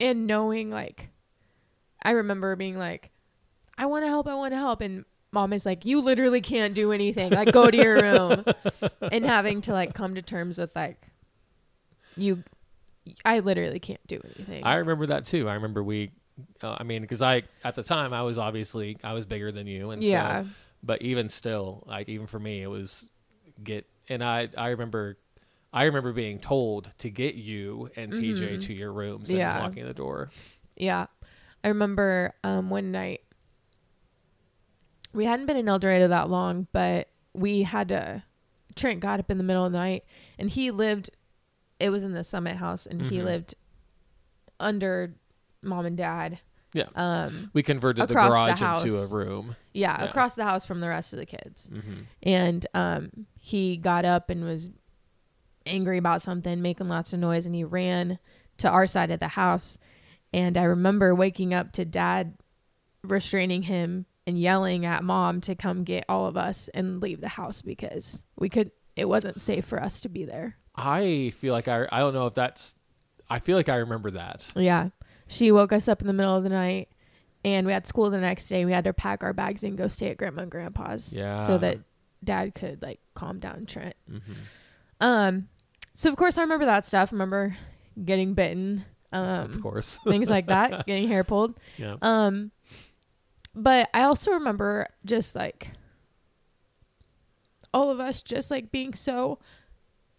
and 0.00 0.26
knowing 0.26 0.70
like, 0.70 1.10
I 2.02 2.12
remember 2.12 2.54
being 2.56 2.78
like, 2.78 3.10
I 3.76 3.86
want 3.86 4.04
to 4.04 4.08
help, 4.08 4.26
I 4.26 4.34
want 4.34 4.52
to 4.52 4.58
help, 4.58 4.80
and 4.80 5.04
mom 5.32 5.52
is 5.52 5.66
like, 5.66 5.84
you 5.84 6.00
literally 6.00 6.40
can't 6.40 6.74
do 6.74 6.92
anything. 6.92 7.30
Like, 7.30 7.52
go 7.52 7.70
to 7.70 7.76
your 7.76 8.00
room, 8.00 8.44
and 9.12 9.24
having 9.24 9.60
to 9.62 9.72
like 9.72 9.94
come 9.94 10.14
to 10.14 10.22
terms 10.22 10.58
with 10.58 10.74
like, 10.74 11.00
you, 12.16 12.42
I 13.24 13.40
literally 13.40 13.80
can't 13.80 14.04
do 14.06 14.20
anything. 14.36 14.64
I 14.64 14.76
remember 14.76 15.06
that 15.06 15.24
too. 15.24 15.48
I 15.48 15.54
remember 15.54 15.82
we, 15.82 16.10
uh, 16.62 16.76
I 16.78 16.82
mean, 16.84 17.02
because 17.02 17.22
I, 17.22 17.42
at 17.64 17.74
the 17.74 17.82
time, 17.82 18.12
I 18.12 18.22
was 18.22 18.38
obviously, 18.38 18.96
I 19.04 19.12
was 19.12 19.26
bigger 19.26 19.50
than 19.52 19.66
you. 19.66 19.90
And 19.90 20.02
yeah, 20.02 20.42
so, 20.42 20.48
but 20.82 21.02
even 21.02 21.28
still, 21.28 21.82
like, 21.86 22.08
even 22.08 22.26
for 22.26 22.38
me, 22.38 22.62
it 22.62 22.68
was 22.68 23.08
get, 23.62 23.86
and 24.08 24.22
I, 24.22 24.48
I 24.56 24.68
remember, 24.70 25.18
I 25.72 25.84
remember 25.84 26.12
being 26.12 26.38
told 26.38 26.90
to 26.98 27.10
get 27.10 27.34
you 27.34 27.90
and 27.96 28.12
TJ 28.12 28.62
to 28.62 28.72
your 28.72 28.92
rooms 28.92 29.30
and 29.30 29.38
Mm-hmm. 29.40 29.56
Yeah. 29.56 29.62
locking 29.62 29.84
the 29.86 29.94
door. 29.94 30.30
Yeah. 30.76 31.06
I 31.64 31.68
remember 31.68 32.34
um, 32.44 32.70
one 32.70 32.92
night 32.92 33.22
we 35.12 35.24
hadn't 35.24 35.46
been 35.46 35.56
in 35.56 35.68
El 35.68 35.78
Dorado 35.78 36.08
that 36.08 36.28
long, 36.30 36.66
but 36.72 37.08
we 37.32 37.62
had 37.62 37.88
to. 37.88 38.22
Trent 38.76 39.00
got 39.00 39.18
up 39.18 39.28
in 39.30 39.38
the 39.38 39.44
middle 39.44 39.64
of 39.64 39.72
the 39.72 39.78
night 39.78 40.04
and 40.38 40.48
he 40.48 40.70
lived, 40.70 41.10
it 41.80 41.90
was 41.90 42.04
in 42.04 42.12
the 42.12 42.24
Summit 42.24 42.56
house 42.56 42.86
and 42.86 43.02
he 43.02 43.18
Mhm. 43.18 43.24
lived 43.24 43.54
under 44.60 45.14
mom 45.62 45.86
and 45.86 45.96
dad. 45.96 46.38
Yeah. 46.74 46.84
Um, 46.94 47.50
We 47.54 47.62
converted 47.62 48.08
the 48.08 48.12
Across 48.12 48.24
the 48.24 48.28
garage 48.30 48.82
into 48.82 48.96
a 48.96 49.00
house. 49.00 49.12
room. 49.12 49.56
yeah, 49.72 50.02
Yeah. 50.02 50.08
across 50.08 50.34
the 50.34 50.44
house 50.44 50.66
from 50.66 50.80
the 50.80 50.88
rest 50.88 51.12
of 51.12 51.18
the 51.18 51.26
kids. 51.26 51.68
hmm 51.68 52.02
And 52.22 52.66
um, 52.74 53.10
he 53.38 53.76
got 53.76 54.04
up 54.04 54.28
and 54.30 54.44
was 54.44 54.70
angry 55.64 55.98
about 55.98 56.22
something, 56.22 56.60
making 56.62 56.88
lots 56.88 57.12
of 57.12 57.20
noise, 57.20 57.46
and 57.46 57.54
he 57.54 57.64
ran 57.64 58.18
to 58.58 58.68
our 58.68 58.86
side 58.86 59.10
of 59.10 59.20
the 59.20 59.28
house. 59.28 59.78
And 60.32 60.56
I 60.58 60.64
remember 60.64 61.14
waking 61.14 61.54
up 61.54 61.72
to 61.72 61.84
dad 61.84 62.34
restraining 63.02 63.62
him 63.62 64.04
and 64.26 64.38
yelling 64.38 64.84
at 64.84 65.02
mom 65.04 65.40
to 65.42 65.54
come 65.54 65.84
get 65.84 66.04
all 66.08 66.26
of 66.26 66.36
us 66.36 66.68
and 66.74 67.00
leave 67.00 67.20
the 67.20 67.28
house 67.28 67.62
because 67.62 68.22
we 68.36 68.48
could, 68.50 68.70
it 68.96 69.08
wasn't 69.08 69.40
safe 69.40 69.64
for 69.64 69.82
us 69.82 70.00
to 70.02 70.08
be 70.10 70.24
there. 70.24 70.56
I 70.78 71.30
feel 71.38 71.52
like 71.52 71.68
I, 71.68 71.86
I 71.90 71.98
don't 72.00 72.14
know 72.14 72.26
if 72.26 72.34
that's, 72.34 72.74
I 73.28 73.38
feel 73.38 73.56
like 73.56 73.68
I 73.68 73.76
remember 73.76 74.10
that. 74.12 74.50
Yeah. 74.56 74.90
She 75.26 75.52
woke 75.52 75.72
us 75.72 75.88
up 75.88 76.00
in 76.00 76.06
the 76.06 76.12
middle 76.12 76.34
of 76.34 76.42
the 76.42 76.48
night 76.48 76.88
and 77.44 77.66
we 77.66 77.72
had 77.72 77.86
school 77.86 78.10
the 78.10 78.18
next 78.18 78.48
day. 78.48 78.64
We 78.64 78.72
had 78.72 78.84
to 78.84 78.92
pack 78.92 79.22
our 79.22 79.32
bags 79.32 79.62
and 79.64 79.76
go 79.76 79.88
stay 79.88 80.10
at 80.10 80.16
grandma 80.16 80.42
and 80.42 80.50
grandpa's. 80.50 81.12
Yeah. 81.12 81.36
So 81.38 81.58
that 81.58 81.80
dad 82.24 82.54
could 82.54 82.82
like 82.82 83.00
calm 83.14 83.38
down 83.38 83.66
Trent. 83.66 83.94
hmm 84.08 84.18
Um, 85.00 85.48
so 85.94 86.08
of 86.08 86.16
course 86.16 86.38
I 86.38 86.42
remember 86.42 86.64
that 86.66 86.84
stuff. 86.84 87.12
Remember 87.12 87.56
getting 88.04 88.34
bitten, 88.34 88.84
of 89.12 89.54
um, 89.54 89.62
course. 89.62 89.98
things 90.04 90.30
like 90.30 90.46
that, 90.46 90.86
getting 90.86 91.08
hair 91.08 91.24
pulled. 91.24 91.58
yeah. 91.76 91.96
Um, 92.00 92.52
but 93.54 93.88
I 93.92 94.02
also 94.02 94.32
remember 94.32 94.86
just 95.04 95.34
like 95.34 95.72
all 97.74 97.90
of 97.90 98.00
us 98.00 98.22
just 98.22 98.50
like 98.50 98.70
being 98.70 98.94
so 98.94 99.38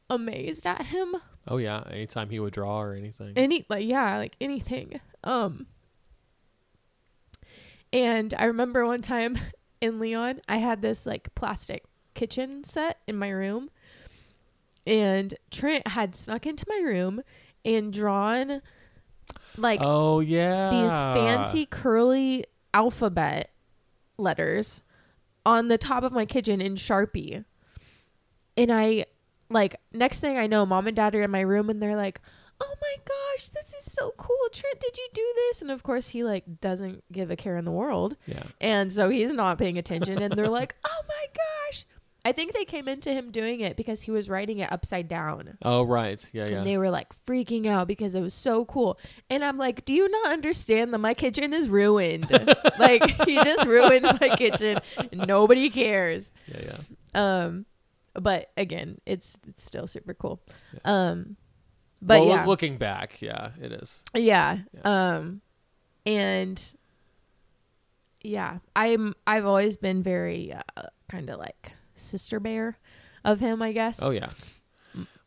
amazed 0.09 0.65
at 0.65 0.87
him. 0.87 1.15
Oh 1.47 1.57
yeah. 1.57 1.83
Anytime 1.89 2.29
he 2.29 2.39
would 2.39 2.53
draw 2.53 2.81
or 2.81 2.93
anything. 2.93 3.33
Any 3.35 3.65
like 3.69 3.85
yeah, 3.85 4.17
like 4.17 4.35
anything. 4.39 4.99
Um, 5.23 5.67
And 7.91 8.33
I 8.37 8.45
remember 8.45 8.85
one 8.85 9.01
time 9.01 9.37
in 9.81 9.99
Leon, 9.99 10.41
I 10.47 10.57
had 10.57 10.81
this 10.81 11.05
like 11.05 11.33
plastic 11.35 11.83
kitchen 12.13 12.63
set 12.63 12.99
in 13.07 13.17
my 13.17 13.29
room. 13.29 13.69
And 14.85 15.33
Trent 15.51 15.87
had 15.87 16.15
snuck 16.15 16.45
into 16.45 16.65
my 16.67 16.81
room 16.83 17.21
and 17.65 17.91
drawn 17.91 18.61
like 19.57 19.79
oh 19.83 20.21
yeah. 20.21 20.69
these 20.71 20.91
fancy 20.91 21.65
curly 21.65 22.45
alphabet 22.73 23.51
letters 24.17 24.81
on 25.45 25.67
the 25.67 25.77
top 25.77 26.03
of 26.03 26.11
my 26.11 26.25
kitchen 26.25 26.61
in 26.61 26.75
Sharpie. 26.75 27.45
And 28.57 28.71
I 28.71 29.05
like 29.49 29.75
next 29.93 30.19
thing 30.21 30.37
I 30.37 30.47
know, 30.47 30.65
mom 30.65 30.87
and 30.87 30.95
dad 30.95 31.15
are 31.15 31.23
in 31.23 31.31
my 31.31 31.41
room 31.41 31.69
and 31.69 31.81
they're 31.81 31.95
like, 31.95 32.21
"Oh 32.61 32.73
my 32.81 32.95
gosh, 33.05 33.49
this 33.49 33.73
is 33.73 33.91
so 33.91 34.13
cool. 34.17 34.37
Trent, 34.51 34.79
did 34.79 34.97
you 34.97 35.07
do 35.13 35.33
this?" 35.35 35.61
And 35.61 35.71
of 35.71 35.83
course, 35.83 36.09
he 36.09 36.23
like 36.23 36.43
doesn't 36.61 37.03
give 37.11 37.31
a 37.31 37.35
care 37.35 37.57
in 37.57 37.65
the 37.65 37.71
world. 37.71 38.15
Yeah. 38.25 38.43
And 38.61 38.91
so 38.91 39.09
he's 39.09 39.33
not 39.33 39.57
paying 39.57 39.77
attention 39.77 40.21
and 40.21 40.33
they're 40.33 40.49
like, 40.61 40.75
"Oh 40.85 41.01
my 41.07 41.25
gosh." 41.35 41.85
I 42.25 42.33
think 42.33 42.51
they 42.51 42.65
came 42.65 42.89
into 42.89 43.11
him 43.13 43.31
doing 43.31 43.61
it 43.61 43.77
because 43.77 44.01
he 44.01 44.11
was 44.11 44.29
writing 44.29 44.59
it 44.59 44.69
upside 44.71 45.07
down. 45.07 45.57
Oh 45.63 45.83
right. 45.83 46.23
Yeah, 46.33 46.47
yeah. 46.49 46.57
And 46.57 46.67
they 46.67 46.77
were 46.77 46.89
like 46.89 47.07
freaking 47.25 47.65
out 47.65 47.87
because 47.87 48.13
it 48.13 48.19
was 48.19 48.33
so 48.33 48.65
cool. 48.65 48.99
And 49.29 49.43
I'm 49.43 49.57
like, 49.57 49.85
do 49.85 49.93
you 49.93 50.09
not 50.09 50.33
understand 50.33 50.93
that 50.93 50.97
my 50.97 51.13
kitchen 51.13 51.53
is 51.53 51.69
ruined? 51.69 52.29
like 52.79 53.09
he 53.25 53.35
just 53.35 53.65
ruined 53.65 54.03
my 54.19 54.35
kitchen. 54.35 54.79
Nobody 55.13 55.69
cares. 55.69 56.29
yeah, 56.47 56.61
yeah. 56.65 56.77
Um 57.15 57.65
but 58.19 58.51
again, 58.57 58.99
it's 59.05 59.39
it's 59.47 59.63
still 59.63 59.87
super 59.87 60.13
cool. 60.13 60.41
Um 60.85 61.35
but 62.01 62.21
well, 62.21 62.29
yeah. 62.29 62.45
looking 62.45 62.77
back, 62.77 63.21
yeah, 63.21 63.51
it 63.61 63.71
is. 63.71 64.03
yeah. 64.13 64.59
Um 64.83 65.41
and 66.05 66.73
yeah, 68.21 68.59
I'm 68.75 69.13
I've 69.25 69.45
always 69.45 69.77
been 69.77 70.03
very 70.03 70.53
uh, 70.53 70.83
kind 71.09 71.29
of 71.29 71.39
like 71.39 71.71
sister 71.95 72.39
bear 72.39 72.77
of 73.23 73.39
him, 73.39 73.61
I 73.61 73.71
guess. 73.71 74.01
Oh 74.01 74.11
yeah. 74.11 74.29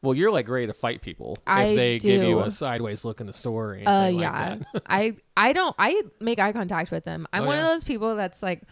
Well, 0.02 0.14
you're 0.14 0.32
like 0.32 0.48
ready 0.48 0.66
to 0.66 0.74
fight 0.74 1.00
people 1.00 1.38
I 1.46 1.64
if 1.66 1.76
they 1.76 1.98
give 1.98 2.24
you 2.24 2.40
a 2.40 2.50
sideways 2.50 3.04
look 3.04 3.20
in 3.20 3.26
the 3.28 3.32
store 3.32 3.74
or 3.74 3.82
Uh, 3.88 4.10
like 4.10 4.20
yeah. 4.20 4.56
that. 4.72 4.82
I 4.86 5.16
I 5.36 5.52
don't 5.52 5.74
I 5.78 6.02
make 6.20 6.38
eye 6.40 6.52
contact 6.52 6.90
with 6.90 7.04
them. 7.04 7.26
I'm 7.32 7.44
Oh, 7.44 7.46
one 7.46 7.56
yeah? 7.58 7.62
of 7.64 7.68
those 7.70 7.84
people 7.84 8.16
that's 8.16 8.42
like 8.42 8.62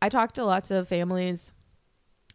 I 0.00 0.08
talk 0.08 0.32
to 0.34 0.44
lots 0.44 0.70
of 0.70 0.86
families 0.86 1.50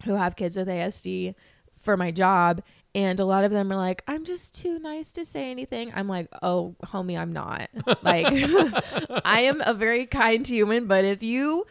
who 0.04 0.16
have 0.16 0.36
kids 0.36 0.56
with 0.56 0.68
ASD 0.68 1.36
for 1.82 1.98
my 1.98 2.12
job 2.12 2.62
and 2.96 3.20
a 3.20 3.26
lot 3.26 3.44
of 3.44 3.52
them 3.52 3.72
are 3.72 3.76
like 3.76 4.04
I'm 4.08 4.24
just 4.24 4.54
too 4.56 4.78
nice 4.80 5.12
to 5.14 5.26
say 5.26 5.50
anything. 5.50 5.92
I'm 5.96 6.08
like, 6.08 6.28
"Oh, 6.44 6.76
homie, 6.86 7.18
I'm 7.18 7.34
not." 7.34 7.70
like 8.04 8.28
I 9.26 9.42
am 9.42 9.62
a 9.66 9.74
very 9.74 10.06
kind 10.06 10.48
human, 10.48 10.86
but 10.88 11.04
if 11.04 11.24
you 11.24 11.66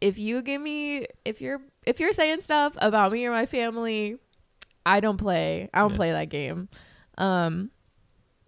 if 0.00 0.18
you 0.18 0.42
give 0.42 0.60
me 0.60 1.06
if 1.24 1.40
you're 1.40 1.60
if 1.86 2.00
you're 2.00 2.12
saying 2.12 2.40
stuff 2.40 2.72
about 2.78 3.12
me 3.12 3.24
or 3.24 3.30
my 3.30 3.46
family, 3.46 4.16
I 4.84 4.98
don't 5.00 5.16
play. 5.16 5.70
I 5.72 5.78
don't 5.80 5.92
Yeah. 5.92 5.96
play 5.96 6.10
that 6.12 6.28
game. 6.28 6.68
Um 7.16 7.70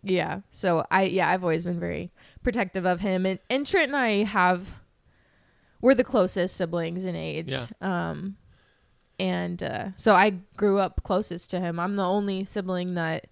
yeah. 0.02 0.40
So 0.50 0.84
I 0.90 1.04
yeah, 1.04 1.28
I've 1.30 1.42
always 1.44 1.64
been 1.64 1.78
very 1.78 2.10
protective 2.42 2.86
of 2.86 2.98
him 3.00 3.24
and 3.24 3.38
and 3.48 3.64
Trent 3.66 3.88
and 3.88 3.96
I 3.96 4.24
have 4.24 4.74
we're 5.80 5.94
the 5.94 6.04
closest 6.04 6.56
siblings 6.56 7.04
in 7.04 7.14
age. 7.14 7.52
Yeah. 7.52 7.66
Um 7.80 8.36
and 9.20 9.62
uh 9.62 9.88
so 9.96 10.14
I 10.14 10.30
grew 10.56 10.78
up 10.78 11.02
closest 11.04 11.50
to 11.50 11.60
him. 11.60 11.78
I'm 11.78 11.94
the 11.96 12.04
only 12.06 12.44
sibling 12.44 12.94
that 12.94 13.26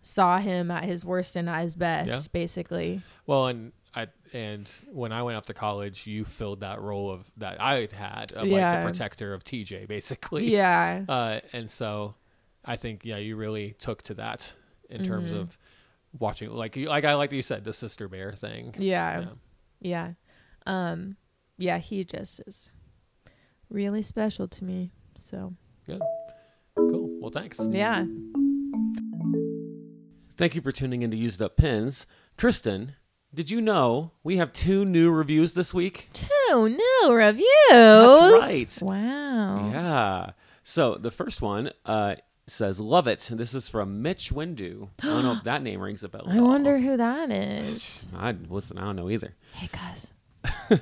saw 0.00 0.38
him 0.38 0.70
at 0.70 0.84
his 0.84 1.04
worst 1.04 1.36
and 1.36 1.48
at 1.48 1.62
his 1.62 1.76
best, 1.76 2.08
Yeah. 2.10 2.20
basically. 2.32 3.02
Well, 3.26 3.48
and 3.48 3.72
I 3.94 4.06
and 4.32 4.70
when 4.90 5.12
I 5.12 5.22
went 5.22 5.36
off 5.36 5.46
to 5.46 5.54
college, 5.54 6.06
you 6.06 6.24
filled 6.24 6.60
that 6.60 6.80
role 6.80 7.10
of 7.10 7.30
that 7.36 7.60
I 7.60 7.88
had 7.92 8.32
of 8.32 8.48
like 8.48 8.78
the 8.78 8.82
protector 8.86 9.34
of 9.34 9.44
TJ, 9.44 9.86
basically. 9.96 10.50
Yeah. 10.50 11.04
Uh, 11.08 11.40
and 11.52 11.70
so, 11.70 12.14
I 12.64 12.76
think 12.76 13.04
yeah, 13.04 13.18
you 13.18 13.36
really 13.36 13.72
took 13.78 14.02
to 14.04 14.14
that 14.14 14.54
in 14.88 15.04
terms 15.04 15.32
Mhm. 15.32 15.40
of 15.40 15.58
watching, 16.18 16.50
like 16.50 16.76
you, 16.76 16.88
like 16.88 17.04
I 17.04 17.14
like 17.14 17.32
you 17.32 17.42
said, 17.42 17.64
the 17.64 17.72
sister 17.72 18.08
bear 18.08 18.32
thing. 18.32 18.74
Yeah. 18.78 19.26
Yeah. 19.80 20.12
Um 20.66 21.16
yeah, 21.58 21.78
he 21.78 22.04
just 22.04 22.40
is 22.46 22.70
really 23.68 24.02
special 24.02 24.48
to 24.48 24.64
me. 24.64 24.90
So, 25.22 25.54
Yeah. 25.86 25.98
Cool. 26.76 27.08
Well, 27.20 27.30
thanks. 27.30 27.60
yeah. 27.70 28.04
Thank 30.34 30.54
you 30.54 30.60
for 30.62 30.72
tuning 30.72 31.02
in 31.02 31.10
to 31.10 31.16
Used 31.16 31.40
Up 31.42 31.56
Pens. 31.56 32.06
Tristen, 32.36 32.94
did 33.32 33.50
you 33.50 33.60
know 33.60 34.12
we 34.24 34.38
have 34.38 34.52
two 34.52 34.84
new 34.84 35.10
reviews 35.10 35.54
this 35.54 35.72
week? 35.72 36.08
Two 36.12 36.68
new 36.68 37.08
reviews. 37.12 37.46
That's 37.70 38.82
right. 38.82 38.82
Wow. 38.82 39.70
Yeah. 39.70 40.30
So 40.64 40.96
the 40.96 41.10
first 41.10 41.40
one 41.42 41.70
uh, 41.86 42.16
says, 42.46 42.80
Love 42.80 43.06
it. 43.06 43.30
And 43.30 43.38
This 43.38 43.54
is 43.54 43.68
from 43.68 44.02
Mitch 44.02 44.30
Windu. 44.32 44.88
I 45.02 45.06
don't 45.06 45.22
know 45.22 45.32
if 45.32 45.44
that 45.44 45.62
name 45.62 45.80
rings 45.80 46.02
a 46.02 46.08
bell. 46.08 46.24
I 46.26 46.40
wonder 46.40 46.78
who 46.78 46.96
that 46.96 47.30
is. 47.30 48.08
I 48.16 48.34
listen, 48.48 48.78
I 48.78 48.84
don't 48.86 48.96
know 48.96 49.10
either. 49.10 49.34
Hey 49.54 49.68
guys. 49.72 50.12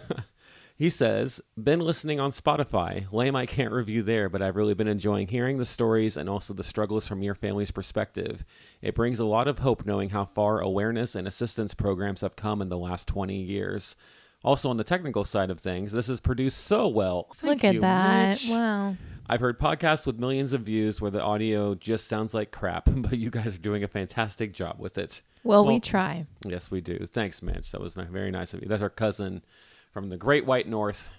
He 0.81 0.89
says, 0.89 1.43
Been 1.63 1.81
listening 1.81 2.21
on 2.21 2.31
Spotify. 2.31 3.05
Lame 3.13 3.37
I 3.37 3.45
can't 3.45 3.71
review 3.71 4.03
there, 4.03 4.31
but 4.31 4.41
I've 4.41 4.57
really 4.57 4.73
been 4.73 4.89
enjoying 4.89 5.29
hearing 5.29 5.59
the 5.59 5.67
stories 5.67 6.17
and 6.17 6.27
also 6.27 6.55
the 6.55 6.65
struggles 6.65 7.07
from 7.07 7.23
your 7.23 7.35
family's 7.35 7.71
perspective. 7.71 8.47
It 8.81 8.95
brings 8.95 9.21
a 9.21 9.27
lot 9.27 9.47
of 9.47 9.59
hope 9.59 9.85
knowing 9.85 10.09
how 10.09 10.25
far 10.25 10.59
awareness 10.63 11.15
and 11.15 11.29
assistance 11.29 11.75
programs 11.75 12.23
have 12.23 12.35
come 12.35 12.63
in 12.63 12.71
the 12.71 12.79
last 12.79 13.07
20 13.09 13.37
years. 13.37 13.95
Also, 14.43 14.71
on 14.71 14.79
the 14.79 14.83
technical 14.83 15.27
side 15.27 15.51
of 15.51 15.61
things, 15.61 15.93
this 15.93 16.09
is 16.09 16.19
produced 16.19 16.57
so 16.65 16.89
well. 16.89 17.29
Thank 17.35 17.51
Look 17.63 17.65
at 17.65 17.75
you, 17.75 17.81
that. 17.83 18.29
Mitch. 18.31 18.49
Wow. 18.49 18.97
I've 19.29 19.41
heard 19.41 19.61
podcasts 19.61 20.07
with 20.07 20.19
millions 20.19 20.55
of 20.55 20.63
views 20.63 20.99
where 20.99 21.11
the 21.11 21.23
audio 21.23 21.75
just 21.75 22.07
sounds 22.07 22.33
like 22.33 22.53
crap, 22.53 22.85
but 22.91 23.19
you 23.19 23.29
guys 23.29 23.55
are 23.55 23.61
doing 23.61 23.85
a 23.85 23.89
fantastic 23.89 24.55
job 24.55 24.77
with 24.79 24.97
it. 24.97 25.21
Well, 25.45 25.63
Well- 25.67 25.75
we 25.75 25.79
try. 25.79 26.25
Yes, 26.47 26.71
we 26.71 26.81
do. 26.81 27.05
Thanks, 27.05 27.43
Mitch. 27.43 27.71
That 27.73 27.83
was 27.83 27.97
very 27.97 28.31
nice 28.31 28.55
of 28.55 28.63
you. 28.63 28.69
That's 28.69 28.81
our 28.81 28.89
cousin 28.89 29.43
from 29.91 30.09
the 30.09 30.17
Great 30.17 30.47
White 30.47 30.69
North 30.69 31.13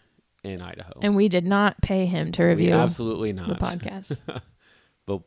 in 0.43 0.61
Idaho. 0.61 0.99
And 1.01 1.15
we 1.15 1.29
did 1.29 1.45
not 1.45 1.81
pay 1.81 2.05
him 2.05 2.31
to 2.33 2.43
We 2.43 2.49
review 2.49 2.73
absolutely 2.73 3.31
the 3.31 3.41
not. 3.41 3.59
podcast. 3.59 4.17
But 5.07 5.21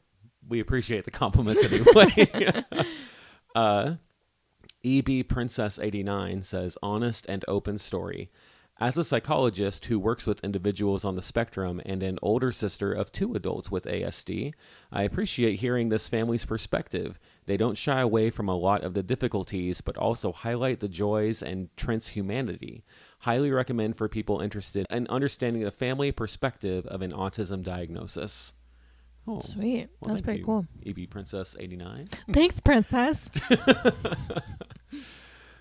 we 0.48 0.60
appreciate 0.60 1.04
the 1.04 1.10
compliments 1.10 1.64
anyway. 1.64 2.64
uh, 3.54 3.94
EB 4.84 5.26
Princess 5.28 5.78
89 5.78 6.42
says 6.42 6.78
honest 6.82 7.26
and 7.28 7.44
open 7.48 7.78
story. 7.78 8.30
As 8.80 8.96
a 8.98 9.04
psychologist 9.04 9.86
who 9.86 10.00
works 10.00 10.26
with 10.26 10.42
individuals 10.42 11.04
on 11.04 11.14
the 11.14 11.22
spectrum 11.22 11.80
and 11.86 12.02
an 12.02 12.18
older 12.22 12.50
sister 12.50 12.92
of 12.92 13.12
two 13.12 13.32
adults 13.34 13.70
with 13.70 13.84
ASD, 13.84 14.52
I 14.90 15.02
appreciate 15.04 15.60
hearing 15.60 15.88
this 15.90 16.08
family's 16.08 16.44
perspective. 16.44 17.20
They 17.46 17.56
don't 17.56 17.76
shy 17.76 18.00
away 18.00 18.30
from 18.30 18.48
a 18.48 18.56
lot 18.56 18.82
of 18.82 18.94
the 18.94 19.04
difficulties, 19.04 19.80
but 19.80 19.96
also 19.96 20.32
highlight 20.32 20.80
the 20.80 20.88
joys 20.88 21.40
and 21.40 21.68
Trent's 21.76 22.08
humanity. 22.08 22.84
Highly 23.24 23.50
recommend 23.50 23.96
for 23.96 24.06
people 24.06 24.40
interested 24.40 24.86
in 24.90 25.06
understanding 25.08 25.62
the 25.62 25.70
family 25.70 26.12
perspective 26.12 26.86
of 26.86 27.00
an 27.00 27.10
autism 27.10 27.62
diagnosis. 27.62 28.52
Oh, 29.26 29.40
Sweet. 29.40 29.88
well, 30.00 30.10
That's 30.10 30.20
pretty 30.20 30.40
you, 30.40 30.44
cool. 30.44 30.66
EB 30.84 31.08
Princess 31.08 31.56
89. 31.58 32.08
Thanks, 32.32 32.60
princess. 32.60 33.18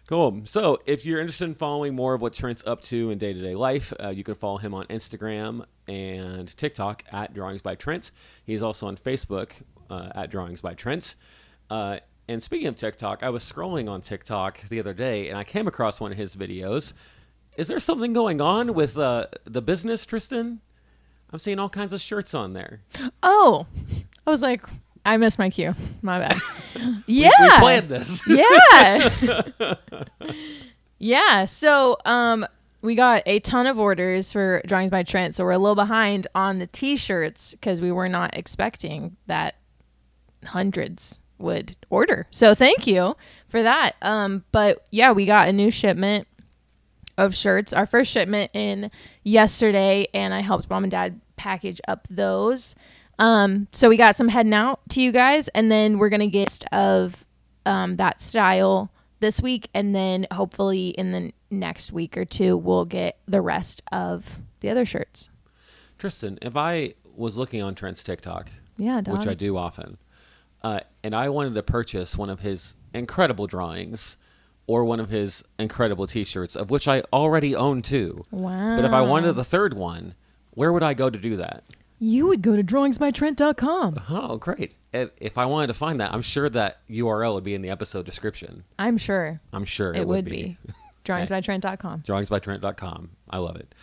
Cool. 0.06 0.41
So, 0.43 0.80
if 0.86 1.06
you're 1.06 1.21
interested 1.21 1.45
in 1.45 1.56
following 1.56 1.95
more 1.95 2.13
of 2.13 2.21
what 2.21 2.34
Trent's 2.34 2.62
up 2.67 2.82
to 2.84 3.10
in 3.10 3.17
day 3.17 3.32
to 3.32 3.41
day 3.41 3.56
life, 3.56 3.93
uh, 4.04 4.10
you 4.10 4.23
can 4.23 4.36
follow 4.36 4.58
him 4.58 4.73
on 4.73 4.86
Instagram 4.88 5.63
and 5.88 6.56
TikTok 6.58 7.04
at 7.10 7.34
Drawings 7.34 7.62
by 7.62 7.76
Trent. 7.76 8.12
He's 8.43 8.62
also 8.62 8.88
on 8.88 8.97
Facebook 8.97 9.54
uh, 9.89 10.10
at 10.13 10.30
Drawings 10.30 10.60
by 10.60 10.73
Trent. 10.73 11.15
Uh, 11.69 11.99
and 12.28 12.43
speaking 12.43 12.67
of 12.67 12.76
TikTok, 12.76 13.23
I 13.23 13.30
was 13.30 13.49
scrolling 13.49 13.89
on 13.89 14.02
TikTok 14.02 14.62
the 14.67 14.80
other 14.80 14.93
day 14.93 15.30
and 15.30 15.38
I 15.38 15.45
came 15.45 15.67
across 15.67 16.02
one 16.02 16.12
of 16.12 16.17
his 16.17 16.36
videos. 16.36 16.93
Is 17.57 17.67
there 17.67 17.79
something 17.79 18.13
going 18.13 18.41
on 18.41 18.73
with 18.73 18.97
uh, 18.97 19.27
the 19.45 19.61
business, 19.61 20.05
Tristen? 20.05 20.61
I'm 21.31 21.39
seeing 21.39 21.59
all 21.59 21.69
kinds 21.69 21.93
of 21.93 22.01
shirts 22.01 22.33
on 22.33 22.53
there. 22.53 22.81
Oh, 23.21 23.65
I 24.25 24.29
was 24.29 24.41
like, 24.41 24.63
I 25.05 25.17
missed 25.17 25.39
my 25.39 25.49
cue. 25.49 25.75
My 26.01 26.19
bad. 26.19 26.37
We- 27.07 27.15
yeah. 27.23 27.29
We, 27.41 27.49
planned 27.59 27.89
this. 27.89 28.27
yeah. 28.27 29.75
yeah. 30.99 31.45
So, 31.45 31.97
um, 32.05 32.45
we 32.81 32.95
got 32.95 33.23
a 33.25 33.39
ton 33.39 33.67
of 33.67 33.79
orders 33.79 34.31
for 34.31 34.61
drawings 34.65 34.91
by 34.91 35.03
Trent, 35.03 35.35
so 35.35 35.43
we're 35.43 35.51
a 35.51 35.57
little 35.57 35.75
behind 35.75 36.27
on 36.35 36.59
the 36.59 36.67
T-shirts 36.67 37.51
because 37.53 37.79
we 37.79 37.91
were 37.91 38.09
not 38.09 38.35
expecting 38.37 39.15
that 39.27 39.55
hundreds 40.45 41.19
would 41.37 41.77
order. 41.89 42.27
So 42.31 42.53
thank 42.55 42.85
you 42.87 43.15
for 43.47 43.63
that. 43.63 43.95
Um, 44.01 44.43
but 44.51 44.85
yeah, 44.91 45.11
we 45.13 45.25
got 45.25 45.47
a 45.47 45.53
new 45.53 45.71
shipment 45.71 46.27
of 47.17 47.36
shirts. 47.36 47.73
Our 47.73 47.86
first 47.86 48.12
shipment 48.12 48.52
in 48.54 48.91
yesterday, 49.23 50.08
and 50.13 50.34
I 50.34 50.41
helped 50.41 50.69
mom 50.69 50.84
and 50.84 50.91
dad 50.91 51.19
package 51.36 51.80
up 51.88 52.08
those. 52.10 52.76
Um, 53.19 53.67
so 53.71 53.89
we 53.89 53.97
got 53.97 54.15
some 54.15 54.28
heading 54.28 54.54
out 54.54 54.80
to 54.89 55.02
you 55.02 55.12
guys, 55.12 55.47
and 55.49 55.69
then 55.69 55.97
we're 55.97 56.10
gonna 56.10 56.28
get 56.28 56.65
of 56.71 57.26
um, 57.65 57.95
that 57.97 58.21
style 58.21 58.91
this 59.19 59.41
week, 59.41 59.69
and 59.73 59.95
then 59.95 60.28
hopefully 60.32 60.89
in 60.89 61.12
the 61.12 61.32
next 61.49 61.91
week 61.93 62.17
or 62.17 62.26
two, 62.26 62.58
we'll 62.58 62.86
get 62.86 63.19
the 63.28 63.41
rest 63.41 63.82
of 63.91 64.39
the 64.60 64.69
other 64.69 64.86
shirts. 64.86 65.30
Tristen, 65.97 66.39
if 66.41 66.58
I 66.58 66.95
was 67.15 67.38
looking 67.38 67.62
on 67.62 67.76
Trent's 67.76 68.04
TikTok, 68.04 68.49
Yeah, 68.78 69.02
which. 69.02 69.28
I 69.28 69.34
do 69.36 69.56
often, 69.56 69.97
uh, 70.63 70.82
and 71.04 71.15
I 71.15 71.30
wanted 71.30 71.54
to 71.56 71.63
purchase 71.63 72.17
one 72.17 72.30
of 72.30 72.39
his 72.41 72.76
incredible 72.93 73.47
drawings 73.47 74.17
or 74.67 74.86
one 74.86 74.99
of 74.99 75.10
his 75.10 75.43
incredible 75.60 76.08
T-shirts, 76.08 76.56
of 76.56 76.69
which 76.69 76.88
I 76.88 77.02
already 77.12 77.56
own 77.56 77.82
two. 77.82 78.23
Wow. 78.32 78.76
But 78.76 78.86
if 78.86 78.93
I 78.93 79.02
wanted 79.02 79.34
the 79.34 79.43
third 79.43 79.73
one, 79.73 80.15
where 80.52 80.71
would 80.71 80.84
I 80.84 80.93
go 80.93 81.10
to 81.10 81.17
do 81.17 81.36
that? 81.38 81.63
You 81.99 82.28
would 82.28 82.41
go 82.41 82.56
to 82.56 82.63
drawingsbytrent.com. 82.63 84.02
Oh, 84.10 84.38
great! 84.38 84.76
And 84.91 85.10
if 85.17 85.38
I 85.38 85.45
wanted 85.45 85.67
to 85.67 85.73
find 85.73 86.02
that, 86.02 86.13
I'm 86.13 86.21
sure 86.21 86.49
that 86.49 86.86
URL 86.89 87.36
would 87.36 87.45
be 87.45 87.56
in 87.56 87.62
the 87.62 87.69
episode 87.69 88.06
description. 88.06 88.65
I'm 88.78 88.97
sure 88.97 89.39
I'm 89.54 89.63
sure 89.63 89.93
it, 89.93 90.02
it, 90.02 90.08
would 90.08 90.26
be. 90.26 90.58
drawingsbytrent.com. 91.06 92.02
drawingsbytrent.com. 92.02 93.10
I 93.30 93.38
love 93.38 93.56
it. 93.56 93.73